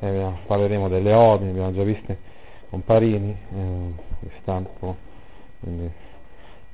eh, 0.00 0.26
parleremo 0.46 0.88
delle 0.88 1.12
odi, 1.12 1.48
abbiamo 1.48 1.72
già 1.72 1.82
viste 1.82 2.18
con 2.70 2.82
Parini, 2.84 3.30
eh, 3.30 4.28
stampo 4.40 4.96
quindi, 5.60 5.90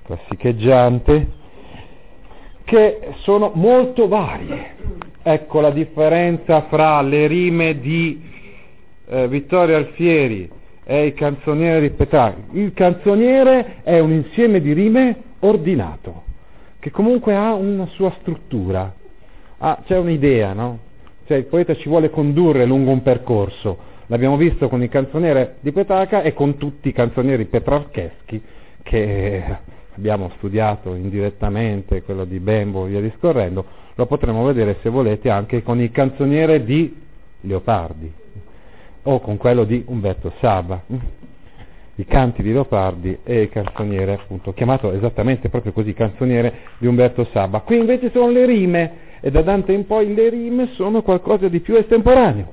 classicheggiante, 0.03 1.29
che 2.64 3.14
sono 3.18 3.51
molto 3.55 4.09
varie. 4.09 4.77
Ecco 5.23 5.61
la 5.61 5.70
differenza 5.70 6.62
fra 6.62 7.03
le 7.03 7.27
rime 7.27 7.79
di 7.79 8.23
eh, 9.07 9.29
Vittorio 9.29 9.77
Alfieri 9.77 10.49
è 10.85 10.94
il 10.94 11.14
canzoniere 11.14 11.81
di 11.81 11.90
Petrarca. 11.90 12.40
Il 12.53 12.73
canzoniere 12.73 13.83
è 13.83 13.99
un 13.99 14.12
insieme 14.12 14.61
di 14.61 14.73
rime 14.73 15.16
ordinato, 15.40 16.23
che 16.79 16.90
comunque 16.90 17.37
ha 17.37 17.53
una 17.55 17.87
sua 17.87 18.12
struttura, 18.20 18.92
ah, 19.61 19.83
c'è 19.85 19.96
un'idea, 19.96 20.53
no? 20.53 20.79
Cioè 21.27 21.38
il 21.38 21.44
poeta 21.44 21.75
ci 21.77 21.88
vuole 21.88 22.11
condurre 22.11 22.64
lungo 22.66 22.90
un 22.90 23.03
percorso. 23.03 23.88
L'abbiamo 24.07 24.37
visto 24.37 24.68
con 24.68 24.83
il 24.83 24.88
canzoniere 24.88 25.57
di 25.61 25.70
Petrarca 25.70 26.23
e 26.23 26.35
con 26.35 26.57
tutti 26.57 26.88
i 26.88 26.92
canzonieri 26.92 27.44
petrarcheschi 27.44 28.42
che 28.83 29.59
abbiamo 29.94 30.33
studiato 30.37 30.94
indirettamente, 30.94 32.03
quello 32.03 32.25
di 32.25 32.40
Bembo 32.40 32.87
e 32.87 32.90
via 32.90 33.01
discorrendo, 33.01 33.64
lo 33.94 34.07
potremo 34.07 34.44
vedere 34.44 34.79
se 34.83 34.88
volete 34.88 35.31
anche 35.31 35.62
con 35.62 35.81
il 35.81 35.92
canzoniere 35.92 36.64
di 36.64 36.96
Leopardi 37.42 38.12
o 39.03 39.20
con 39.20 39.37
quello 39.37 39.64
di 39.64 39.85
Umberto 39.87 40.33
Saba, 40.40 40.83
i 41.94 42.05
canti 42.07 42.42
di 42.42 42.53
Leopardi 42.53 43.18
e 43.23 43.42
il 43.42 43.49
canzoniere, 43.51 44.14
appunto, 44.14 44.53
chiamato 44.53 44.92
esattamente 44.92 45.49
proprio 45.49 45.73
così, 45.73 45.92
canzoniere 45.92 46.53
di 46.79 46.87
Umberto 46.87 47.29
Saba. 47.33 47.61
Qui 47.61 47.79
invece 47.79 48.11
sono 48.11 48.31
le 48.31 48.46
rime, 48.46 48.92
e 49.21 49.31
da 49.31 49.43
Dante 49.43 49.73
in 49.73 49.87
poi 49.87 50.15
le 50.15 50.29
rime 50.29 50.69
sono 50.73 51.03
qualcosa 51.03 51.49
di 51.49 51.61
più 51.61 51.77
estemporaneo, 51.77 52.53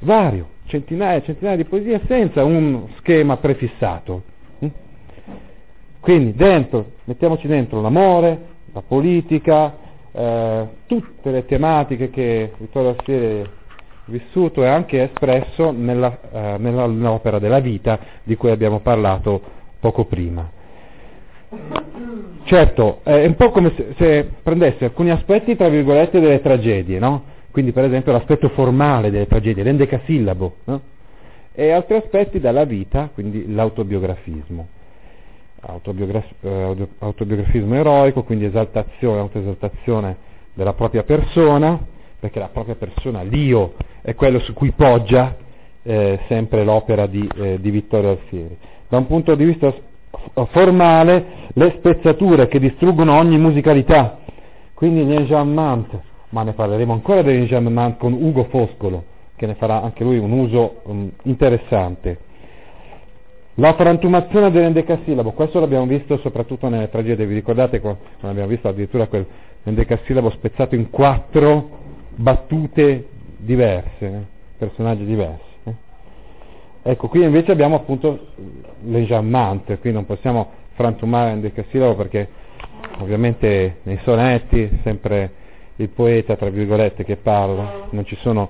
vario, 0.00 0.48
centinaia 0.66 1.18
e 1.18 1.24
centinaia 1.24 1.56
di 1.56 1.64
poesie 1.64 2.00
senza 2.06 2.44
un 2.44 2.86
schema 2.98 3.36
prefissato. 3.36 4.22
Quindi 6.00 6.32
dentro, 6.34 6.92
mettiamoci 7.04 7.46
dentro 7.46 7.80
l'amore, 7.80 8.46
la 8.72 8.82
politica, 8.86 9.76
eh, 10.12 10.68
tutte 10.86 11.30
le 11.30 11.44
tematiche 11.44 12.08
che 12.08 12.52
Vittorio 12.56 12.90
Alfieri 12.90 13.48
vissuto 14.06 14.62
e 14.62 14.66
anche 14.66 15.04
espresso 15.04 15.70
nella, 15.70 16.18
eh, 16.32 16.56
nell'opera 16.58 17.38
della 17.38 17.60
vita 17.60 17.98
di 18.24 18.34
cui 18.36 18.50
abbiamo 18.50 18.80
parlato 18.80 19.40
poco 19.78 20.04
prima. 20.04 20.58
Certo, 22.44 23.00
è 23.02 23.24
un 23.26 23.34
po' 23.34 23.50
come 23.50 23.72
se, 23.76 23.94
se 23.96 24.30
prendesse 24.42 24.84
alcuni 24.84 25.10
aspetti, 25.10 25.56
tra 25.56 25.68
virgolette, 25.68 26.20
delle 26.20 26.40
tragedie, 26.40 26.98
no? 26.98 27.24
Quindi 27.50 27.72
per 27.72 27.84
esempio 27.84 28.12
l'aspetto 28.12 28.48
formale 28.50 29.10
delle 29.10 29.26
tragedie, 29.26 29.64
l'endecasillabo, 29.64 30.54
no? 30.64 30.80
E 31.52 31.70
altri 31.70 31.96
aspetti 31.96 32.38
della 32.38 32.64
vita, 32.64 33.10
quindi 33.12 33.52
l'autobiografismo. 33.52 34.68
Autobiograf- 35.62 36.42
eh, 36.42 36.88
autobiografismo 37.00 37.74
eroico, 37.74 38.22
quindi 38.22 38.46
esaltazione, 38.46 39.20
autoesaltazione 39.20 40.16
della 40.54 40.72
propria 40.72 41.02
persona, 41.02 41.78
perché 42.18 42.38
la 42.38 42.48
propria 42.48 42.76
persona, 42.76 43.22
l'io, 43.22 43.74
è 44.02 44.14
quello 44.14 44.38
su 44.38 44.52
cui 44.52 44.70
poggia 44.70 45.36
eh, 45.82 46.20
sempre 46.28 46.64
l'opera 46.64 47.06
di, 47.06 47.28
eh, 47.36 47.58
di, 47.60 47.70
Vittorio 47.70 48.10
Alfieri. 48.10 48.56
Da 48.88 48.98
un 48.98 49.06
punto 49.06 49.34
di 49.34 49.44
vista 49.44 49.72
formale, 50.50 51.48
le 51.54 51.74
spezzature 51.78 52.48
che 52.48 52.58
distruggono 52.58 53.16
ogni 53.16 53.38
musicalità, 53.38 54.18
quindi 54.74 55.04
l'enjambment, 55.04 55.98
ma 56.30 56.42
ne 56.42 56.52
parleremo 56.52 56.92
ancora 56.92 57.22
dell'enjambment 57.22 57.98
con 57.98 58.12
Ugo 58.12 58.44
Foscolo, 58.44 59.04
che 59.36 59.46
ne 59.46 59.54
farà 59.54 59.82
anche 59.82 60.04
lui 60.04 60.18
un 60.18 60.32
uso 60.32 60.80
um, 60.84 61.10
interessante. 61.24 62.18
La 63.54 63.74
frantumazione 63.74 64.50
dell'endecasillabo, 64.50 65.32
questo 65.32 65.60
l'abbiamo 65.60 65.86
visto 65.86 66.16
soprattutto 66.18 66.68
nelle 66.68 66.88
tragedie, 66.88 67.26
vi 67.26 67.34
ricordate 67.34 67.80
quando 67.80 67.98
abbiamo 68.22 68.48
visto 68.48 68.68
addirittura 68.68 69.06
quell'endecasillabo 69.06 70.30
spezzato 70.30 70.74
in 70.74 70.88
quattro 70.88 71.78
battute 72.14 73.06
diverse, 73.36 74.06
eh, 74.06 74.24
personaggi 74.56 75.04
diversi. 75.04 75.49
Ecco, 76.82 77.08
qui 77.08 77.22
invece 77.22 77.52
abbiamo 77.52 77.76
appunto 77.76 78.28
l'enjammante, 78.84 79.78
qui 79.78 79.92
non 79.92 80.06
possiamo 80.06 80.48
frantumare 80.72 81.32
un 81.32 81.40
decasillabo 81.40 81.94
perché 81.94 82.28
ovviamente 83.00 83.80
nei 83.82 83.98
sonetti 84.02 84.80
sempre 84.82 85.30
il 85.76 85.88
poeta, 85.90 86.36
tra 86.36 86.48
virgolette, 86.48 87.04
che 87.04 87.16
parla, 87.16 87.86
non 87.90 88.04
ci 88.06 88.16
sono 88.16 88.48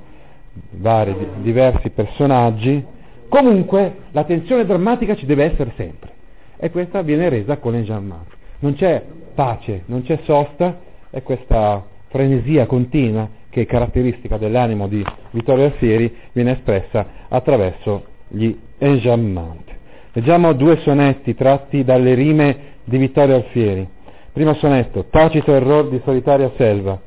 vari, 0.70 1.14
diversi 1.42 1.90
personaggi, 1.90 2.84
comunque 3.28 3.96
la 4.10 4.24
tensione 4.24 4.64
drammatica 4.64 5.16
ci 5.16 5.26
deve 5.26 5.44
essere 5.44 5.72
sempre 5.76 6.10
e 6.56 6.70
questa 6.70 7.02
viene 7.02 7.28
resa 7.28 7.58
con 7.58 7.72
l'enjammante. 7.72 8.36
Non 8.60 8.74
c'è 8.74 9.02
pace, 9.34 9.82
non 9.86 10.02
c'è 10.02 10.20
sosta, 10.22 10.78
è 11.10 11.22
questa 11.22 11.84
frenesia 12.08 12.66
continua 12.66 13.28
che 13.48 13.62
è 13.62 13.66
caratteristica 13.66 14.36
dell'animo 14.36 14.86
di 14.86 15.04
Vittorio 15.30 15.64
Alfieri, 15.64 16.14
viene 16.32 16.52
espressa 16.52 17.06
attraverso 17.28 18.04
gli 18.30 18.56
enjambment. 18.78 19.68
Leggiamo 20.12 20.52
due 20.54 20.78
sonetti 20.78 21.34
tratti 21.34 21.84
dalle 21.84 22.14
rime 22.14 22.56
di 22.84 22.96
Vittorio 22.98 23.36
Alfieri. 23.36 23.88
Primo 24.32 24.54
sonetto, 24.54 25.06
Tacito 25.10 25.52
error 25.52 25.88
di 25.88 26.00
solitaria 26.04 26.50
selva, 26.56 26.98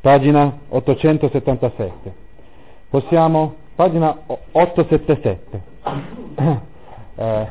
pagina 0.00 0.58
877. 0.68 2.14
Possiamo, 2.90 3.54
pagina 3.74 4.16
877. 4.52 5.62
eh, 7.16 7.46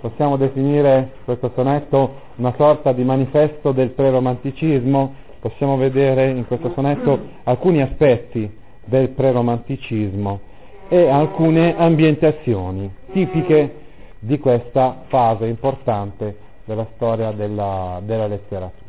possiamo 0.00 0.36
definire 0.36 1.12
questo 1.24 1.50
sonetto 1.54 2.22
una 2.36 2.54
sorta 2.56 2.92
di 2.92 3.04
manifesto 3.04 3.72
del 3.72 3.90
preromanticismo 3.90 5.14
possiamo 5.40 5.76
vedere 5.76 6.30
in 6.30 6.46
questo 6.46 6.72
sonetto 6.74 7.18
alcuni 7.44 7.82
aspetti 7.82 8.50
del 8.84 9.10
preromanticismo 9.10 10.40
e 10.88 11.08
alcune 11.08 11.76
ambientazioni 11.76 12.92
tipiche 13.12 13.82
di 14.18 14.38
questa 14.38 15.04
fase 15.08 15.46
importante 15.46 16.36
della 16.64 16.86
storia 16.94 17.30
della, 17.32 18.00
della 18.02 18.26
letteratura. 18.26 18.82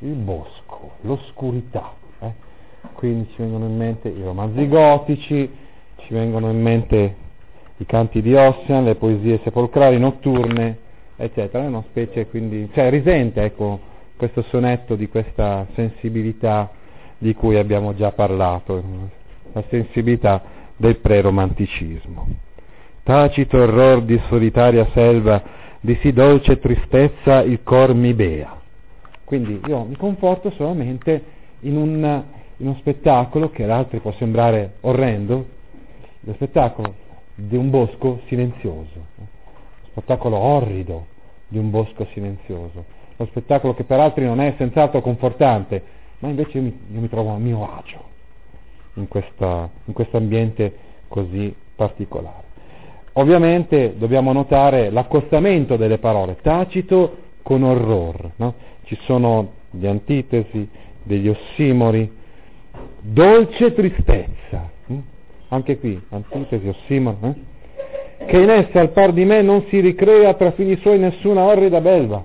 il 0.00 0.14
bosco, 0.14 0.92
l'oscurità. 1.02 1.92
Eh? 2.20 2.32
Quindi 2.94 3.28
ci 3.30 3.36
vengono 3.38 3.66
in 3.66 3.76
mente 3.76 4.08
i 4.08 4.22
romanzi 4.22 4.68
gotici, 4.68 5.50
ci 5.96 6.12
vengono 6.12 6.50
in 6.50 6.60
mente 6.60 7.16
i 7.78 7.86
canti 7.86 8.22
di 8.22 8.34
Ossian, 8.34 8.84
le 8.84 8.94
poesie 8.94 9.40
sepolcrali 9.42 9.98
notturne, 9.98 10.78
eccetera. 11.16 11.64
È 11.64 11.66
una 11.66 11.84
specie 11.88 12.26
quindi, 12.28 12.68
cioè 12.72 12.90
risente 12.90 13.42
ecco, 13.42 13.80
questo 14.16 14.42
sonetto 14.42 14.94
di 14.94 15.08
questa 15.08 15.66
sensibilità 15.74 16.70
di 17.18 17.34
cui 17.34 17.56
abbiamo 17.56 17.94
già 17.94 18.12
parlato, 18.12 18.82
la 19.52 19.64
sensibilità 19.68 20.42
del 20.76 20.96
preromanticismo. 20.96 22.26
Tacito 23.02 23.62
error 23.62 24.02
di 24.02 24.20
solitaria 24.28 24.88
selva, 24.92 25.42
di 25.80 25.96
sì 26.00 26.12
dolce 26.12 26.58
tristezza 26.58 27.42
il 27.42 27.62
cor 27.62 27.94
mi 27.94 28.14
bea. 28.14 28.60
Quindi 29.24 29.60
io 29.66 29.84
mi 29.84 29.96
conforto 29.96 30.50
solamente 30.52 31.22
in, 31.60 31.76
un, 31.76 32.22
in 32.56 32.66
uno 32.66 32.76
spettacolo 32.78 33.50
che 33.50 33.64
ad 33.64 33.70
altri 33.70 34.00
può 34.00 34.12
sembrare 34.12 34.74
orrendo, 34.80 35.46
lo 36.20 36.32
spettacolo 36.34 36.94
di 37.34 37.56
un 37.56 37.68
bosco 37.68 38.20
silenzioso, 38.26 39.06
lo 39.16 39.26
spettacolo 39.90 40.36
orrido 40.36 41.06
di 41.48 41.58
un 41.58 41.70
bosco 41.70 42.06
silenzioso, 42.12 42.84
lo 43.16 43.26
spettacolo 43.26 43.74
che 43.74 43.84
per 43.84 44.00
altri 44.00 44.24
non 44.24 44.40
è 44.40 44.54
senz'altro 44.56 45.00
confortante, 45.00 45.82
ma 46.20 46.28
invece 46.28 46.58
io 46.58 46.62
mi, 46.62 46.78
io 46.92 47.00
mi 47.00 47.08
trovo 47.08 47.30
a 47.30 47.38
mio 47.38 47.76
agio 47.76 48.12
in, 48.94 49.08
questo 49.08 50.16
ambiente 50.16 50.76
così 51.08 51.54
particolare. 51.74 52.52
Ovviamente 53.14 53.94
dobbiamo 53.96 54.32
notare 54.32 54.90
l'accostamento 54.90 55.76
delle 55.76 55.98
parole, 55.98 56.36
tacito 56.42 57.16
con 57.42 57.62
orror, 57.62 58.32
no? 58.36 58.54
ci 58.84 58.98
sono 59.02 59.52
gli 59.70 59.86
antitesi, 59.86 60.68
degli 61.02 61.28
ossimori, 61.28 62.10
dolce 63.00 63.72
tristezza, 63.72 64.70
hm? 64.86 64.98
anche 65.48 65.78
qui 65.78 66.00
antitesi, 66.08 66.66
ossimori, 66.66 67.16
eh? 67.20 68.26
che 68.26 68.38
in 68.40 68.50
essa 68.50 68.80
al 68.80 68.90
par 68.90 69.12
di 69.12 69.24
me 69.24 69.42
non 69.42 69.64
si 69.68 69.80
ricrea 69.80 70.34
tra 70.34 70.52
figli 70.52 70.76
suoi 70.80 70.98
nessuna 70.98 71.42
orrida 71.42 71.80
belva, 71.80 72.22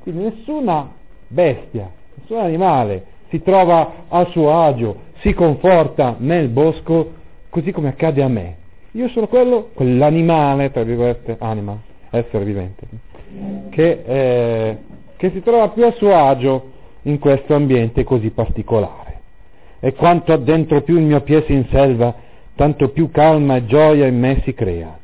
quindi 0.00 0.22
nessuna 0.22 0.90
bestia, 1.26 1.90
nessun 2.14 2.38
animale 2.38 3.06
si 3.32 3.42
trova 3.42 4.04
a 4.08 4.26
suo 4.26 4.52
agio, 4.62 4.96
si 5.20 5.32
conforta 5.32 6.16
nel 6.18 6.48
bosco 6.48 7.12
così 7.48 7.72
come 7.72 7.88
accade 7.88 8.22
a 8.22 8.28
me. 8.28 8.56
Io 8.90 9.08
sono 9.08 9.26
quello, 9.26 9.70
quell'animale, 9.72 10.70
tra 10.70 10.82
virgolette, 10.82 11.36
anima, 11.40 11.80
essere 12.10 12.44
vivente, 12.44 12.86
che, 13.70 14.02
eh, 14.04 14.78
che 15.16 15.30
si 15.30 15.42
trova 15.42 15.70
più 15.70 15.86
a 15.86 15.92
suo 15.92 16.14
agio 16.14 16.70
in 17.02 17.18
questo 17.18 17.54
ambiente 17.54 18.04
così 18.04 18.28
particolare. 18.28 19.20
E 19.80 19.94
quanto 19.94 20.34
addentro 20.34 20.82
più 20.82 20.98
il 20.98 21.04
mio 21.04 21.22
piede 21.22 21.46
si 21.46 21.54
inselva, 21.54 22.14
tanto 22.54 22.90
più 22.90 23.10
calma 23.10 23.56
e 23.56 23.64
gioia 23.64 24.06
in 24.06 24.18
me 24.18 24.42
si 24.44 24.52
crea. 24.52 24.98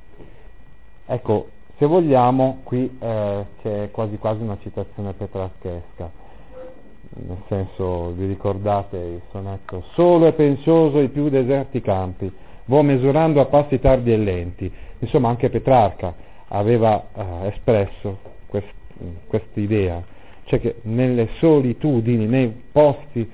Ecco, 1.07 1.49
se 1.79 1.87
vogliamo, 1.87 2.59
qui 2.65 2.95
eh, 3.01 3.45
c'è 3.63 3.89
quasi 3.91 4.19
quasi 4.19 4.43
una 4.43 4.59
citazione 4.61 5.15
petrarchesca, 5.15 6.27
nel 7.11 7.43
senso, 7.49 8.13
vi 8.13 8.27
ricordate 8.27 8.97
il 8.97 9.21
sonetto, 9.31 9.85
solo 9.95 10.27
e 10.27 10.33
pensioso 10.33 11.01
i 11.01 11.09
più 11.09 11.29
deserti 11.29 11.81
campi, 11.81 12.31
vo 12.67 12.83
misurando 12.83 13.41
a 13.41 13.47
passi 13.47 13.79
tardi 13.81 14.13
e 14.13 14.17
lenti. 14.17 14.71
Insomma, 14.99 15.29
anche 15.29 15.49
Petrarca 15.49 16.15
aveva 16.49 17.07
eh, 17.15 17.47
espresso 17.49 18.19
questa 18.47 19.61
idea, 19.61 20.03
cioè 20.45 20.61
che 20.61 20.77
nelle 20.83 21.29
solitudini, 21.39 22.27
nei 22.27 22.63
posti 22.73 23.29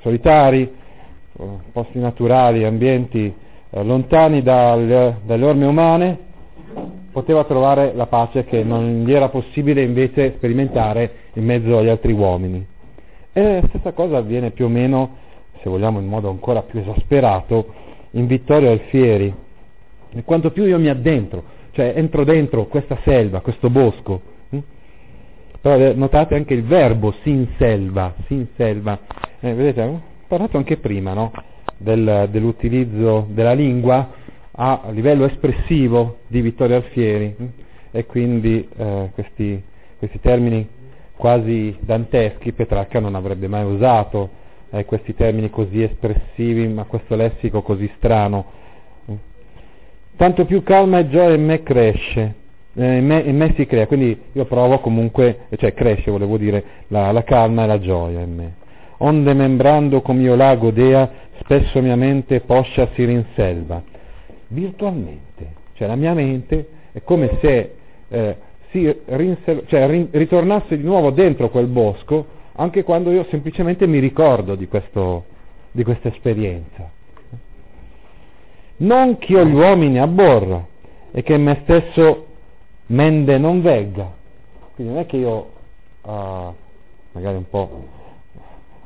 solitari, 0.00 0.62
eh, 0.62 1.44
posti 1.72 1.98
naturali, 1.98 2.64
ambienti 2.64 3.32
eh, 3.70 3.82
lontani 3.82 4.42
dal, 4.42 5.16
dalle 5.24 5.44
orme 5.44 5.66
umane, 5.66 6.18
poteva 7.14 7.44
trovare 7.44 7.92
la 7.94 8.06
pace 8.06 8.44
che 8.44 8.64
non 8.64 9.04
gli 9.04 9.12
era 9.12 9.28
possibile 9.28 9.82
invece 9.82 10.32
sperimentare 10.36 11.30
in 11.34 11.44
mezzo 11.44 11.78
agli 11.78 11.88
altri 11.88 12.12
uomini. 12.12 12.66
E 13.32 13.60
la 13.60 13.68
stessa 13.68 13.92
cosa 13.92 14.16
avviene 14.16 14.50
più 14.50 14.64
o 14.64 14.68
meno, 14.68 15.16
se 15.62 15.70
vogliamo 15.70 16.00
in 16.00 16.08
modo 16.08 16.28
ancora 16.28 16.62
più 16.62 16.80
esasperato, 16.80 17.72
in 18.10 18.26
Vittorio 18.26 18.72
Alfieri. 18.72 19.32
E 20.12 20.24
quanto 20.24 20.50
più 20.50 20.64
io 20.64 20.76
mi 20.80 20.88
addentro, 20.88 21.44
cioè 21.70 21.92
entro 21.94 22.24
dentro 22.24 22.66
questa 22.66 22.98
selva, 23.04 23.40
questo 23.42 23.70
bosco, 23.70 24.20
hm? 24.50 24.58
però 25.60 25.76
eh, 25.76 25.94
notate 25.94 26.34
anche 26.34 26.54
il 26.54 26.64
verbo 26.64 27.14
sin 27.22 27.46
selva, 27.58 28.12
sin 28.26 28.48
selva. 28.56 28.98
Eh, 29.38 29.54
vedete, 29.54 29.82
ho 29.82 30.02
parlato 30.26 30.56
anche 30.56 30.78
prima 30.78 31.12
no? 31.12 31.30
Del, 31.76 32.26
dell'utilizzo 32.28 33.28
della 33.30 33.52
lingua 33.52 34.22
a 34.56 34.82
livello 34.90 35.24
espressivo 35.24 36.18
di 36.26 36.40
Vittorio 36.40 36.76
Alfieri 36.76 37.34
hm? 37.36 37.44
e 37.90 38.06
quindi 38.06 38.68
eh, 38.76 39.10
questi, 39.12 39.62
questi 39.98 40.20
termini 40.20 40.68
quasi 41.16 41.76
danteschi 41.80 42.52
Petrarca 42.52 43.00
non 43.00 43.14
avrebbe 43.14 43.48
mai 43.48 43.64
usato 43.64 44.42
eh, 44.70 44.84
questi 44.84 45.14
termini 45.14 45.50
così 45.50 45.82
espressivi, 45.82 46.66
ma 46.68 46.84
questo 46.84 47.14
lessico 47.14 47.62
così 47.62 47.90
strano. 47.96 48.62
Tanto 50.16 50.44
più 50.44 50.62
calma 50.62 50.98
e 50.98 51.08
gioia 51.08 51.34
in 51.34 51.44
me 51.44 51.62
cresce, 51.62 52.34
eh, 52.74 52.96
in, 52.96 53.06
me, 53.06 53.18
in, 53.20 53.36
me, 53.36 53.52
si 53.56 53.66
crea, 53.66 53.86
quindi 53.86 54.16
io 54.32 54.44
provo 54.44 54.78
comunque, 54.78 55.46
cioè 55.56 55.74
cresce 55.74 56.10
volevo 56.10 56.36
dire, 56.36 56.64
la, 56.88 57.10
la 57.10 57.24
calma 57.24 57.64
e 57.64 57.66
la 57.66 57.80
gioia 57.80 58.20
in 58.20 58.34
me. 58.34 58.54
Onde 58.98 59.34
membrando 59.34 60.02
come 60.02 60.22
io 60.22 60.36
lago 60.36 60.70
dea, 60.70 61.10
spesso 61.40 61.80
mia 61.82 61.96
mente 61.96 62.40
poscia 62.40 62.88
si 62.94 63.04
rinselva. 63.04 63.82
Virtualmente, 64.48 65.54
cioè 65.74 65.88
la 65.88 65.96
mia 65.96 66.14
mente 66.14 66.68
è 66.92 67.02
come 67.02 67.38
se 67.40 67.74
eh, 68.08 68.36
si 68.70 68.94
rinsel- 69.06 69.64
cioè, 69.66 69.86
rin- 69.88 70.08
ritornasse 70.10 70.76
di 70.76 70.82
nuovo 70.82 71.10
dentro 71.10 71.48
quel 71.48 71.66
bosco 71.66 72.42
anche 72.56 72.82
quando 72.82 73.10
io 73.10 73.26
semplicemente 73.30 73.86
mi 73.86 73.98
ricordo 73.98 74.54
di, 74.54 74.68
questo, 74.68 75.24
di 75.70 75.82
questa 75.82 76.08
esperienza. 76.08 76.90
Non 78.76 79.18
che 79.18 79.32
io 79.32 79.44
gli 79.44 79.54
uomini 79.54 79.98
abborra 79.98 80.64
e 81.10 81.22
che 81.22 81.36
me 81.36 81.60
stesso 81.62 82.26
mende 82.86 83.38
non 83.38 83.62
vegga. 83.62 84.12
Quindi 84.74 84.92
non 84.92 85.02
è 85.02 85.06
che 85.06 85.16
io, 85.16 85.50
uh, 86.02 86.54
magari 87.12 87.36
un 87.36 87.48
po' 87.48 87.86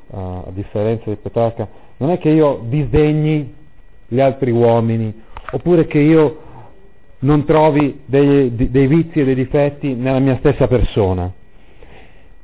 uh, 0.09 0.17
a 0.17 0.51
differenza 0.51 1.09
di 1.11 1.17
Petrarca, 1.17 1.69
non 1.99 2.11
è 2.11 2.19
che 2.19 2.29
io 2.29 2.61
disdegni 2.65 3.55
gli 4.07 4.21
altri 4.21 4.51
uomini, 4.51 5.25
oppure 5.51 5.87
che 5.87 5.99
io 5.99 6.43
non 7.21 7.45
trovi 7.45 8.01
dei, 8.05 8.55
dei 8.55 8.87
vizi 8.87 9.21
e 9.21 9.25
dei 9.25 9.35
difetti 9.35 9.95
nella 9.95 10.21
mia 10.21 10.37
stessa 10.39 10.69
persona 10.69 11.33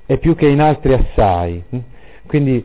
e 0.06 0.18
più 0.18 0.34
che 0.34 0.48
in 0.48 0.60
altri 0.60 0.94
assai. 0.94 1.62
Quindi 2.26 2.64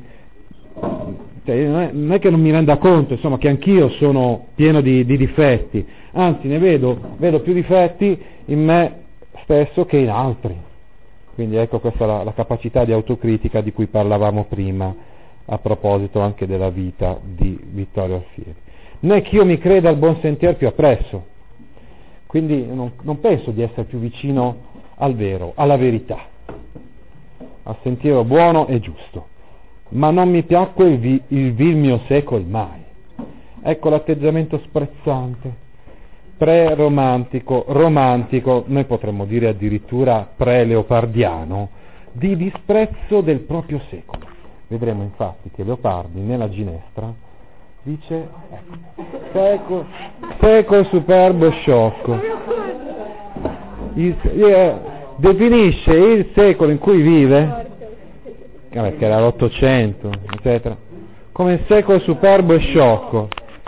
cioè, 1.45 1.63
non, 1.65 1.81
è, 1.81 1.89
non, 1.91 2.11
è, 2.13 2.19
che 2.19 2.29
non 2.29 2.41
mi 2.41 2.51
renda 2.51 2.77
conto 2.77 3.13
insomma, 3.13 3.37
che 3.37 3.49
anch'io 3.49 3.89
sono 3.89 4.47
pieno 4.55 4.81
di, 4.81 5.05
di 5.05 5.17
difetti, 5.17 5.85
anzi 6.11 6.47
ne 6.47 6.59
vedo, 6.59 7.15
vedo, 7.17 7.41
più 7.41 7.53
difetti 7.53 8.19
in 8.45 8.63
me 8.63 8.93
stesso 9.43 9.85
che 9.85 9.97
in 9.97 10.09
altri. 10.09 10.55
Quindi 11.33 11.55
ecco 11.55 11.79
questa 11.79 12.03
è 12.03 12.07
la, 12.07 12.23
la 12.23 12.33
capacità 12.33 12.85
di 12.85 12.91
autocritica 12.91 13.61
di 13.61 13.71
cui 13.71 13.87
parlavamo 13.87 14.45
prima 14.45 14.93
a 15.45 15.57
proposito 15.57 16.19
anche 16.19 16.45
della 16.45 16.69
vita 16.69 17.19
di 17.23 17.59
Vittorio 17.71 18.15
Alfieri. 18.15 18.55
È 18.99 19.21
che 19.21 19.35
io 19.35 19.45
mi 19.45 19.57
creda 19.57 19.89
al 19.89 19.97
buon 19.97 20.19
sentiero 20.21 20.55
più 20.55 20.67
appresso, 20.67 21.25
quindi 22.25 22.65
non, 22.65 22.91
non 23.01 23.19
penso 23.19 23.51
di 23.51 23.61
essere 23.61 23.83
più 23.83 23.99
vicino 23.99 24.67
al 24.95 25.15
vero, 25.15 25.53
alla 25.55 25.77
verità 25.77 26.27
a 27.69 27.75
sentiero 27.83 28.23
buono 28.23 28.67
e 28.67 28.79
giusto. 28.79 29.27
Ma 29.89 30.09
non 30.11 30.29
mi 30.29 30.43
piacque 30.43 30.89
il, 30.89 30.99
vi, 30.99 31.21
il 31.27 31.53
vil 31.53 31.75
mio 31.75 32.01
secol 32.07 32.43
mai. 32.45 32.83
Ecco 33.61 33.89
l'atteggiamento 33.89 34.59
sprezzante, 34.65 35.53
pre-romantico, 36.37 37.65
romantico, 37.67 38.63
noi 38.67 38.85
potremmo 38.85 39.25
dire 39.25 39.49
addirittura 39.49 40.27
pre-leopardiano, 40.35 41.69
di 42.11 42.35
disprezzo 42.35 43.21
del 43.21 43.39
proprio 43.41 43.81
secolo. 43.89 44.25
Vedremo 44.67 45.03
infatti 45.03 45.49
che 45.51 45.63
Leopardi 45.63 46.19
nella 46.19 46.49
Ginestra 46.49 47.11
dice 47.83 48.27
ecco, 48.51 49.05
secolo, 49.31 49.85
secolo 50.39 50.83
superbo 50.85 51.49
sciocco. 51.51 52.19
Il, 53.93 54.15
eh, 54.23 54.75
definisce 55.17 55.93
il 55.93 56.29
secolo 56.33 56.71
in 56.71 56.77
cui 56.77 57.01
vive, 57.01 57.67
vabbè, 58.71 58.97
che 58.97 59.05
era 59.05 59.19
l'Ottocento, 59.19 60.11
eccetera, 60.31 60.77
come 61.31 61.63
secolo 61.67 61.99
superbo 61.99 62.53
e 62.53 62.59
sciocco. 62.59 63.27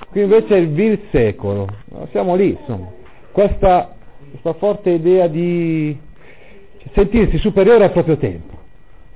Qui 0.09 0.21
invece 0.21 0.55
è 0.55 0.57
il 0.57 0.69
vil 0.69 0.99
secolo, 1.09 1.67
siamo 2.11 2.35
lì, 2.35 2.57
insomma. 2.59 2.89
Questa, 3.31 3.95
questa 4.29 4.53
forte 4.53 4.89
idea 4.89 5.27
di 5.27 5.97
sentirsi 6.93 7.37
superiore 7.37 7.85
al 7.85 7.91
proprio 7.91 8.17
tempo, 8.17 8.57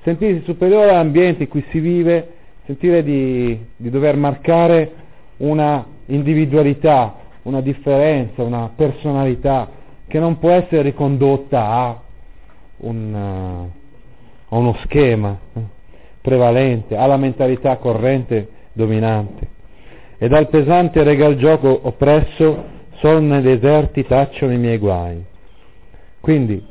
sentirsi 0.03 0.43
superiore 0.45 0.91
all'ambiente 0.91 1.43
in 1.43 1.49
cui 1.49 1.65
si 1.69 1.79
vive, 1.79 2.34
sentire 2.65 3.03
di, 3.03 3.63
di 3.75 3.89
dover 3.89 4.15
marcare 4.15 4.91
una 5.37 5.85
individualità, 6.07 7.15
una 7.43 7.61
differenza, 7.61 8.43
una 8.43 8.71
personalità 8.75 9.69
che 10.07 10.19
non 10.19 10.39
può 10.39 10.51
essere 10.51 10.81
ricondotta 10.81 11.67
a, 11.67 12.01
un, 12.77 13.13
uh, 13.13 14.53
a 14.53 14.57
uno 14.57 14.75
schema 14.83 15.37
eh, 15.53 15.61
prevalente, 16.21 16.95
alla 16.95 17.17
mentalità 17.17 17.77
corrente 17.77 18.49
dominante. 18.73 19.53
E 20.17 20.27
dal 20.27 20.47
pesante 20.49 21.03
regal 21.03 21.35
gioco 21.35 21.79
oppresso 21.83 22.73
sol 22.95 23.21
nei 23.23 23.41
deserti 23.41 24.05
tacciono 24.05 24.53
i 24.53 24.57
miei 24.57 24.77
guai. 24.77 25.23
Quindi, 26.19 26.65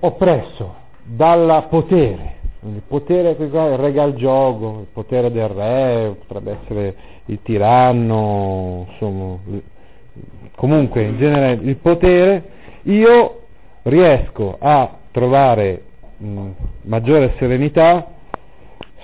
oppresso 0.00 0.74
dal 1.04 1.66
potere, 1.68 2.39
il 2.62 2.82
potere 2.86 3.36
il 3.38 3.76
regal 3.76 4.14
gioco, 4.14 4.80
il 4.80 4.86
potere 4.92 5.30
del 5.32 5.48
re, 5.48 6.16
potrebbe 6.18 6.58
essere 6.62 6.94
il 7.26 7.38
tiranno, 7.42 8.86
insomma, 8.90 9.38
comunque 10.56 11.02
in 11.02 11.16
genere 11.16 11.58
il 11.62 11.76
potere, 11.76 12.42
io 12.82 13.40
riesco 13.82 14.56
a 14.58 14.98
trovare 15.10 15.82
mh, 16.18 16.48
maggiore 16.82 17.34
serenità 17.38 18.06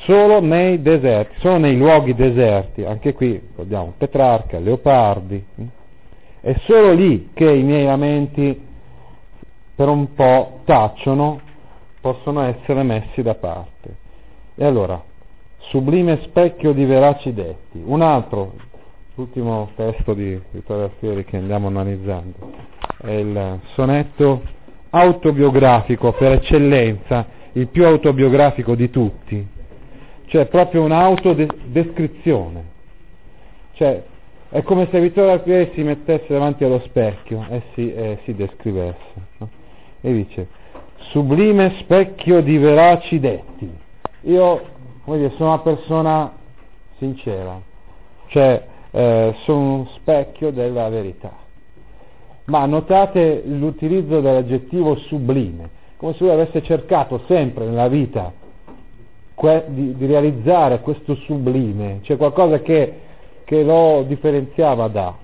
solo 0.04 0.40
nei 0.40 0.82
deserti, 0.82 1.40
solo 1.40 1.56
nei 1.56 1.76
luoghi 1.76 2.14
deserti, 2.14 2.84
anche 2.84 3.14
qui 3.14 3.40
abbiamo 3.56 3.94
Petrarca, 3.96 4.58
Leopardi, 4.58 5.42
è 6.40 6.54
solo 6.60 6.92
lì 6.92 7.30
che 7.32 7.50
i 7.50 7.62
miei 7.62 7.86
lamenti 7.86 8.64
per 9.74 9.88
un 9.88 10.14
po' 10.14 10.60
tacciono, 10.64 11.40
possono 12.06 12.42
essere 12.42 12.84
messi 12.84 13.20
da 13.20 13.34
parte. 13.34 13.96
E 14.54 14.64
allora, 14.64 15.02
sublime 15.70 16.20
specchio 16.22 16.72
di 16.72 16.84
veraci 16.84 17.32
detti, 17.32 17.82
un 17.84 18.00
altro, 18.00 18.52
l'ultimo 19.16 19.70
testo 19.74 20.14
di 20.14 20.40
Vittorio 20.52 20.84
Alfieri 20.84 21.24
che 21.24 21.36
andiamo 21.36 21.66
analizzando, 21.66 22.52
è 22.98 23.10
il 23.10 23.58
sonetto 23.74 24.40
autobiografico 24.90 26.12
per 26.12 26.30
eccellenza, 26.32 27.26
il 27.54 27.66
più 27.66 27.84
autobiografico 27.84 28.76
di 28.76 28.88
tutti, 28.88 29.44
cioè 30.26 30.46
proprio 30.46 30.84
un'autodescrizione. 30.84 32.74
Cioè, 33.72 34.04
è 34.50 34.62
come 34.62 34.86
se 34.92 35.00
Vittorio 35.00 35.32
Alfieri 35.32 35.72
si 35.74 35.82
mettesse 35.82 36.26
davanti 36.28 36.62
allo 36.62 36.78
specchio 36.84 37.44
e 37.50 37.62
si, 37.74 37.92
eh, 37.92 38.18
si 38.22 38.32
descrivesse. 38.32 39.14
No? 39.38 39.50
E 40.00 40.12
dice, 40.12 40.46
sublime 41.10 41.76
specchio 41.80 42.40
di 42.42 42.58
veraci 42.58 43.20
detti. 43.20 43.70
Io, 44.22 44.62
dire, 45.04 45.30
sono 45.36 45.50
una 45.50 45.60
persona 45.60 46.32
sincera, 46.98 47.60
cioè 48.28 48.66
eh, 48.90 49.34
sono 49.44 49.74
un 49.74 49.86
specchio 49.94 50.50
della 50.50 50.88
verità. 50.88 51.32
Ma 52.46 52.64
notate 52.66 53.42
l'utilizzo 53.44 54.20
dell'aggettivo 54.20 54.96
sublime, 54.96 55.70
come 55.96 56.14
se 56.14 56.24
lui 56.24 56.32
avesse 56.32 56.62
cercato 56.62 57.22
sempre 57.26 57.64
nella 57.66 57.88
vita 57.88 58.32
que- 59.34 59.64
di, 59.68 59.94
di, 59.96 60.06
realizzare 60.06 60.80
questo 60.80 61.14
sublime, 61.14 62.00
cioè 62.02 62.16
qualcosa 62.16 62.60
che, 62.60 63.00
che 63.44 63.62
lo 63.62 64.04
differenziava 64.06 64.88
da, 64.88 65.14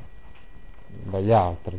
dagli 0.86 1.32
altri. 1.32 1.78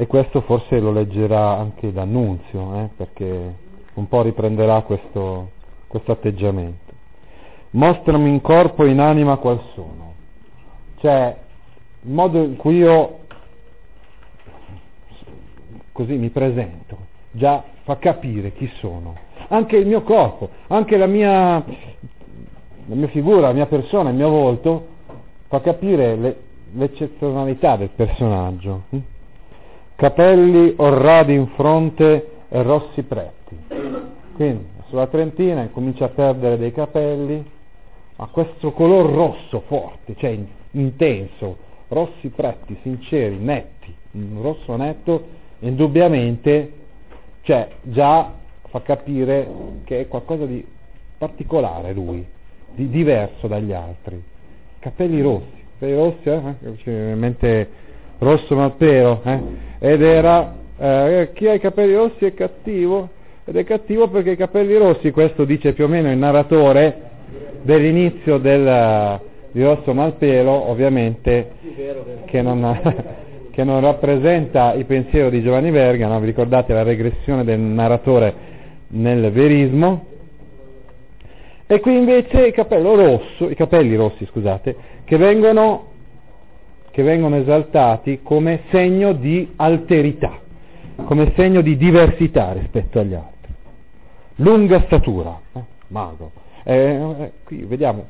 E 0.00 0.06
questo 0.06 0.42
forse 0.42 0.78
lo 0.78 0.92
leggerà 0.92 1.56
anche 1.56 1.92
D'Annunzio, 1.92 2.74
eh, 2.76 2.88
perché 2.96 3.54
un 3.94 4.06
po' 4.06 4.22
riprenderà 4.22 4.82
questo, 4.82 5.50
questo 5.88 6.12
atteggiamento. 6.12 6.92
Mostrami 7.70 8.30
in 8.30 8.40
corpo 8.40 8.84
e 8.84 8.90
in 8.90 9.00
anima 9.00 9.38
qual 9.38 9.60
sono. 9.74 10.14
Cioè, 11.00 11.36
il 12.02 12.12
modo 12.12 12.38
in 12.44 12.56
cui 12.56 12.76
io 12.76 13.18
così 15.90 16.14
mi 16.16 16.30
presento, 16.30 16.96
già 17.32 17.64
fa 17.82 17.96
capire 17.96 18.52
chi 18.52 18.70
sono 18.78 19.26
anche 19.48 19.76
il 19.76 19.86
mio 19.86 20.02
corpo, 20.02 20.50
anche 20.68 20.96
la 20.96 21.06
mia, 21.06 21.64
la 21.64 22.94
mia 22.94 23.08
figura, 23.08 23.48
la 23.48 23.52
mia 23.52 23.66
persona, 23.66 24.10
il 24.10 24.16
mio 24.16 24.28
volto, 24.28 24.86
fa 25.48 25.60
capire 25.60 26.16
le, 26.16 26.36
l'eccezionalità 26.72 27.76
del 27.76 27.90
personaggio. 27.94 28.82
Capelli 29.98 30.74
orradi 30.76 31.34
in 31.34 31.48
fronte 31.56 32.30
e 32.48 32.62
rossi 32.62 33.02
pretti. 33.02 33.58
Quindi 34.36 34.64
sulla 34.86 35.08
Trentina 35.08 35.62
incomincia 35.62 36.04
a 36.04 36.08
perdere 36.10 36.56
dei 36.56 36.70
capelli, 36.70 37.44
ma 38.14 38.26
questo 38.26 38.70
color 38.70 39.10
rosso 39.10 39.64
forte, 39.66 40.14
cioè 40.16 40.38
intenso, 40.70 41.56
rossi 41.88 42.28
pretti, 42.28 42.78
sinceri, 42.82 43.38
netti, 43.38 43.92
un 44.12 44.40
rosso 44.40 44.76
netto, 44.76 45.26
indubbiamente, 45.58 46.72
cioè 47.40 47.68
già 47.82 48.34
fa 48.68 48.80
capire 48.82 49.48
che 49.82 50.02
è 50.02 50.06
qualcosa 50.06 50.46
di 50.46 50.64
particolare 51.18 51.92
lui, 51.92 52.24
di 52.72 52.88
diverso 52.88 53.48
dagli 53.48 53.72
altri. 53.72 54.22
Capelli 54.78 55.20
rossi, 55.20 55.64
capelli 55.76 55.96
rossi, 55.96 56.28
eh? 56.28 57.66
Rosso 58.18 58.54
Malpero, 58.54 59.20
eh? 59.24 59.40
ed 59.78 60.02
era 60.02 60.54
eh, 60.78 61.30
chi 61.34 61.46
ha 61.46 61.54
i 61.54 61.60
capelli 61.60 61.94
rossi 61.94 62.24
è 62.24 62.34
cattivo, 62.34 63.08
ed 63.44 63.56
è 63.56 63.64
cattivo 63.64 64.08
perché 64.08 64.32
i 64.32 64.36
capelli 64.36 64.76
rossi, 64.76 65.10
questo 65.10 65.44
dice 65.44 65.72
più 65.72 65.84
o 65.84 65.88
meno 65.88 66.10
il 66.10 66.18
narratore 66.18 67.06
dell'inizio 67.62 68.38
del, 68.38 69.20
di 69.52 69.62
Rosso 69.62 69.92
Malpelo, 69.94 70.68
ovviamente 70.68 71.50
che 72.26 72.42
non, 72.42 72.80
che 73.50 73.64
non 73.64 73.80
rappresenta 73.80 74.74
il 74.74 74.84
pensiero 74.84 75.30
di 75.30 75.42
Giovanni 75.42 75.70
Verga, 75.70 76.08
no? 76.08 76.20
vi 76.20 76.26
ricordate 76.26 76.72
la 76.72 76.82
regressione 76.82 77.44
del 77.44 77.58
narratore 77.58 78.46
nel 78.88 79.30
verismo, 79.32 80.06
e 81.66 81.80
qui 81.80 81.96
invece 81.96 82.46
il 82.46 82.52
capello 82.54 82.94
rosso, 82.94 83.50
i 83.50 83.54
capelli 83.54 83.94
rossi, 83.94 84.26
scusate, 84.26 84.74
che 85.04 85.16
vengono, 85.18 85.86
che 86.98 87.04
vengono 87.04 87.36
esaltati 87.36 88.22
come 88.24 88.62
segno 88.72 89.12
di 89.12 89.52
alterità, 89.54 90.36
come 91.04 91.32
segno 91.36 91.60
di 91.60 91.76
diversità 91.76 92.50
rispetto 92.54 92.98
agli 92.98 93.14
altri. 93.14 93.52
Lunga 94.38 94.82
statura, 94.86 95.38
eh? 95.54 95.60
magro. 95.86 96.32
Eh, 96.64 96.74
eh, 96.74 97.32
qui 97.44 97.62
vediamo, 97.62 98.04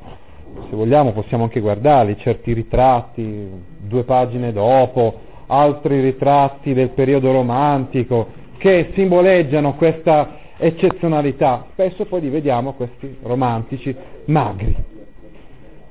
se 0.70 0.74
vogliamo 0.74 1.12
possiamo 1.12 1.42
anche 1.42 1.61
guardarli, 1.61 2.16
certi 2.16 2.55
ritratti, 2.55 3.51
due 3.77 4.05
pagine 4.05 4.53
dopo, 4.53 5.20
altri 5.48 6.01
ritratti 6.01 6.72
del 6.72 6.88
periodo 6.88 7.31
romantico, 7.31 8.29
che 8.57 8.92
simboleggiano 8.94 9.74
questa 9.74 10.37
eccezionalità, 10.57 11.66
spesso 11.72 12.07
poi 12.07 12.22
li 12.22 12.31
vediamo 12.31 12.72
questi 12.72 13.18
romantici 13.20 13.94
magri, 14.24 14.74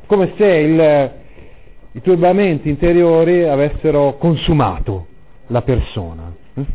come 0.07 0.33
se 0.35 0.45
il, 0.47 1.25
i 1.93 2.01
turbamenti 2.01 2.69
interiori 2.69 3.43
avessero 3.43 4.17
consumato 4.17 5.07
la 5.47 5.61
persona. 5.61 6.33
Non 6.53 6.65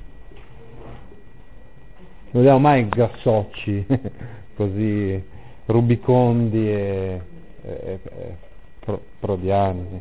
vediamo 2.31 2.59
mai 2.59 2.89
grassocci 2.89 3.87
così 4.57 5.23
rubicondi 5.67 6.69
e, 6.69 7.21
e, 7.63 8.01
e 8.03 8.37
pro, 8.81 9.01
prodiani. 9.19 10.01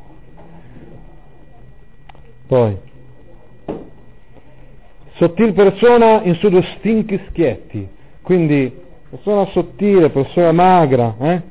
Poi, 2.48 2.78
Sottil 5.22 5.54
persona 5.54 6.24
in 6.24 6.34
su 6.34 6.50
due 6.50 6.64
stinchi 6.78 7.22
schietti, 7.28 7.88
quindi 8.24 8.76
persona 9.08 9.46
sottile, 9.52 10.10
persona 10.10 10.52
magra, 10.52 11.16
eh? 11.20 11.42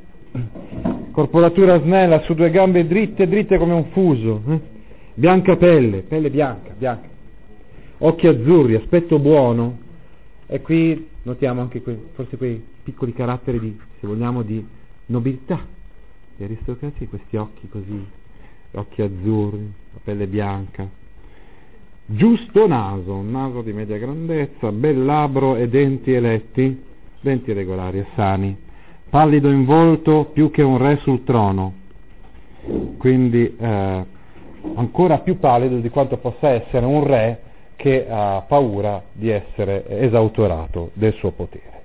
Corporatura 1.11 1.81
snella, 1.81 2.23
su 2.23 2.35
due 2.35 2.51
gambe 2.51 2.87
dritte, 2.87 3.29
dritte 3.29 3.59
come 3.59 3.73
un 3.73 3.87
fuso, 3.91 4.43
eh? 4.49 4.61
bianca 5.15 5.57
pelle, 5.57 6.03
pelle 6.03 6.31
bianca, 6.31 6.73
bianca, 6.77 7.09
occhi 7.99 8.27
azzurri, 8.27 8.75
aspetto 8.75 9.19
buono, 9.19 9.79
e 10.47 10.61
qui 10.63 11.09
notiamo 11.23 11.61
anche 11.61 11.83
que- 11.83 12.09
forse 12.15 12.37
quei 12.37 12.63
piccoli 12.83 13.13
caratteri 13.13 13.61
di, 13.61 13.79
se 14.01 14.07
vogliamo, 14.07 14.43
di 14.43 14.65
nobiltà, 15.07 15.65
di 16.37 16.45
aristocrazia, 16.45 17.07
questi 17.09 17.37
occhi 17.37 17.69
così, 17.69 18.07
occhi 18.73 19.03
azzurri, 19.03 19.73
la 19.93 20.01
pelle 20.03 20.27
bianca, 20.27 20.89
giusto 22.07 22.67
naso, 22.67 23.15
un 23.15 23.31
naso 23.31 23.63
di 23.63 23.73
media 23.73 23.99
grandezza, 23.99 24.73
bel 24.73 25.05
labbro 25.05 25.57
e 25.57 25.69
denti 25.69 26.13
eletti, 26.13 26.83
denti 27.21 27.53
regolari 27.53 27.99
e 27.99 28.07
sani, 28.15 28.57
pallido 29.11 29.51
in 29.51 29.65
volto 29.65 30.31
più 30.33 30.51
che 30.51 30.63
un 30.63 30.79
re 30.79 30.99
sul 30.99 31.25
trono, 31.25 31.75
quindi 32.97 33.57
eh, 33.59 34.05
ancora 34.75 35.19
più 35.19 35.39
pallido 35.39 35.77
di 35.79 35.89
quanto 35.91 36.17
possa 36.17 36.51
essere 36.51 36.87
un 36.87 37.05
re 37.05 37.41
che 37.77 38.07
ha 38.09 38.45
paura 38.47 39.03
di 39.13 39.31
essere 39.31 39.85
esautorato 39.89 40.91
del 40.95 41.15
suo 41.15 41.33
potere. 41.33 41.79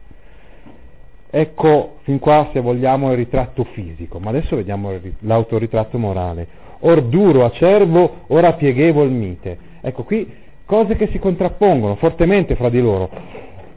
Ecco 1.30 1.98
fin 2.04 2.20
qua 2.20 2.50
se 2.54 2.62
vogliamo 2.62 3.12
il 3.12 3.18
ritratto 3.18 3.64
fisico, 3.66 4.20
ma 4.20 4.30
adesso 4.30 4.56
vediamo 4.56 4.92
l'autoritratto 5.20 5.98
morale. 5.98 6.48
Or 6.80 7.02
duro 7.02 7.44
acervo, 7.44 8.26
ora 8.28 8.54
pieghevol 8.54 9.10
mite. 9.10 9.58
Ecco 9.82 10.04
qui 10.04 10.32
cose 10.66 10.96
che 10.96 11.08
si 11.08 11.20
contrappongono 11.20 11.96
fortemente 11.96 12.56
fra 12.56 12.70
di 12.70 12.80
loro. 12.80 13.10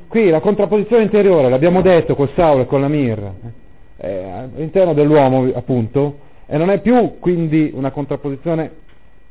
Qui 0.09 0.30
la 0.30 0.40
contrapposizione 0.40 1.02
interiore, 1.02 1.50
l'abbiamo 1.50 1.82
detto 1.82 2.14
col 2.14 2.30
Saulo 2.34 2.62
e 2.62 2.66
con 2.66 2.80
la 2.80 2.88
Mir, 2.88 3.30
eh, 3.98 4.22
all'interno 4.22 4.94
dell'uomo 4.94 5.50
appunto, 5.54 6.20
e 6.46 6.56
non 6.56 6.70
è 6.70 6.80
più 6.80 7.18
quindi 7.18 7.70
una 7.74 7.90
contrapposizione 7.90 8.70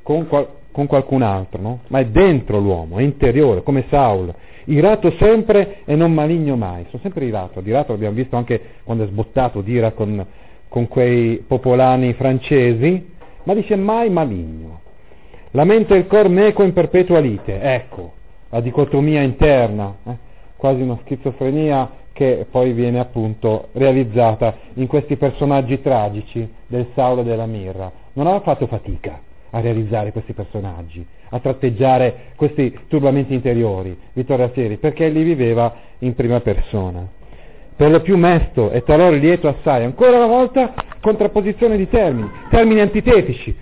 con, 0.03 0.27
qual- 0.27 0.47
con 0.71 0.85
qualcun 0.85 1.23
altro, 1.23 1.59
no? 1.59 1.79
ma 1.87 1.97
è 1.97 2.05
dentro 2.05 2.59
l'uomo, 2.59 2.99
è 2.99 3.01
interiore, 3.01 3.63
come 3.63 3.85
Saul, 3.89 4.31
irato 4.65 5.09
sempre 5.17 5.77
e 5.83 5.95
non 5.95 6.13
maligno 6.13 6.55
mai, 6.55 6.85
sono 6.91 7.01
sempre 7.01 7.25
irato, 7.25 7.59
di 7.59 7.69
irato 7.69 7.93
l'abbiamo 7.93 8.13
visto 8.13 8.35
anche 8.35 8.61
quando 8.83 9.03
è 9.03 9.07
sbottato 9.07 9.61
d'ira 9.61 9.93
con, 9.93 10.23
con 10.67 10.87
quei 10.87 11.37
popolani 11.37 12.13
francesi, 12.13 13.13
ma 13.45 13.55
dice 13.55 13.75
mai 13.75 14.11
maligno. 14.11 14.81
La 15.51 15.63
mente 15.63 15.95
e 15.95 15.97
il 15.97 16.07
cor 16.07 16.29
meco 16.29 16.61
in 16.61 16.73
perpetua 16.73 17.17
lite, 17.17 17.59
ecco, 17.61 18.13
la 18.51 18.61
dicotomia 18.61 19.21
interna, 19.21 19.95
eh? 20.05 20.25
Quasi 20.57 20.81
una 20.81 20.97
schizofrenia 21.03 21.89
che 22.11 22.47
poi 22.49 22.73
viene 22.73 22.99
appunto 22.99 23.67
realizzata 23.73 24.55
in 24.73 24.87
questi 24.87 25.17
personaggi 25.17 25.81
tragici 25.81 26.51
del 26.65 26.87
Saulo 26.95 27.21
e 27.21 27.25
della 27.25 27.45
Mirra. 27.45 27.91
Non 28.13 28.25
aveva 28.25 28.41
fatto 28.41 28.65
fatica 28.65 29.19
a 29.51 29.59
realizzare 29.59 30.11
questi 30.11 30.33
personaggi, 30.33 31.05
a 31.29 31.39
tratteggiare 31.39 32.33
questi 32.35 32.77
turbamenti 32.87 33.33
interiori, 33.33 33.97
Vittorio 34.13 34.51
Seri, 34.53 34.77
perché 34.77 35.07
li 35.09 35.23
viveva 35.23 35.73
in 35.99 36.15
prima 36.15 36.39
persona. 36.41 37.07
Per 37.75 37.91
lo 37.91 38.01
più 38.01 38.17
mesto 38.17 38.71
e 38.71 38.81
talora 38.81 39.15
lieto 39.15 39.47
assai, 39.47 39.83
ancora 39.83 40.17
una 40.17 40.25
volta 40.25 40.73
contrapposizione 40.99 41.77
di 41.77 41.87
termini, 41.87 42.27
termini 42.49 42.81
antitetici, 42.81 43.55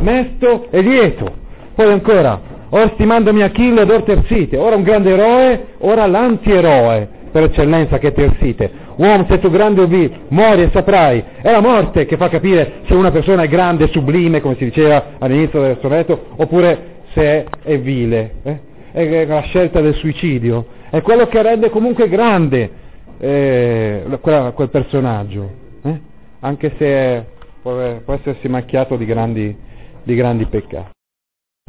mesto 0.00 0.66
e 0.70 0.80
lieto. 0.80 1.32
Poi 1.76 1.92
ancora, 1.92 2.40
or 2.70 2.90
stimandomi 2.94 3.42
Achille 3.42 3.82
ed 3.82 3.90
or 3.90 4.02
Tersite, 4.02 4.56
ora 4.56 4.76
un 4.76 4.82
grande 4.82 5.10
eroe, 5.10 5.66
ora 5.78 6.06
l'antieroe 6.06 7.18
per 7.30 7.44
eccellenza 7.44 7.98
che 7.98 8.08
è 8.08 8.12
Tersite. 8.12 8.88
Uomo, 8.96 9.26
se 9.28 9.38
tu 9.38 9.50
grande 9.50 9.82
o 9.82 9.86
vi, 9.86 10.10
muori 10.28 10.62
e 10.62 10.70
saprai. 10.72 11.24
È 11.40 11.50
la 11.50 11.60
morte 11.60 12.04
che 12.06 12.16
fa 12.16 12.28
capire 12.28 12.82
se 12.86 12.94
una 12.94 13.10
persona 13.10 13.42
è 13.42 13.48
grande, 13.48 13.88
sublime, 13.88 14.40
come 14.40 14.56
si 14.56 14.64
diceva 14.64 15.16
all'inizio 15.18 15.60
del 15.60 15.78
sonetto, 15.80 16.26
oppure 16.36 16.98
se 17.12 17.46
è, 17.62 17.78
vile. 17.78 18.34
Eh? 18.42 18.58
È 18.92 19.24
la 19.26 19.42
scelta 19.42 19.80
del 19.80 19.94
suicidio. 19.94 20.66
È 20.90 21.00
quello 21.02 21.26
che 21.28 21.40
rende 21.40 21.70
comunque 21.70 22.08
grande 22.08 22.70
eh, 23.18 24.02
quel, 24.20 24.52
quel 24.54 24.68
personaggio. 24.68 25.50
Eh? 25.82 26.00
Anche 26.40 26.72
se 26.76 27.24
può, 27.62 27.74
può 28.04 28.14
essersi 28.14 28.48
macchiato 28.48 28.96
di 28.96 29.04
grandi, 29.04 29.56
di 30.02 30.14
grandi 30.14 30.46
peccati. 30.46 30.98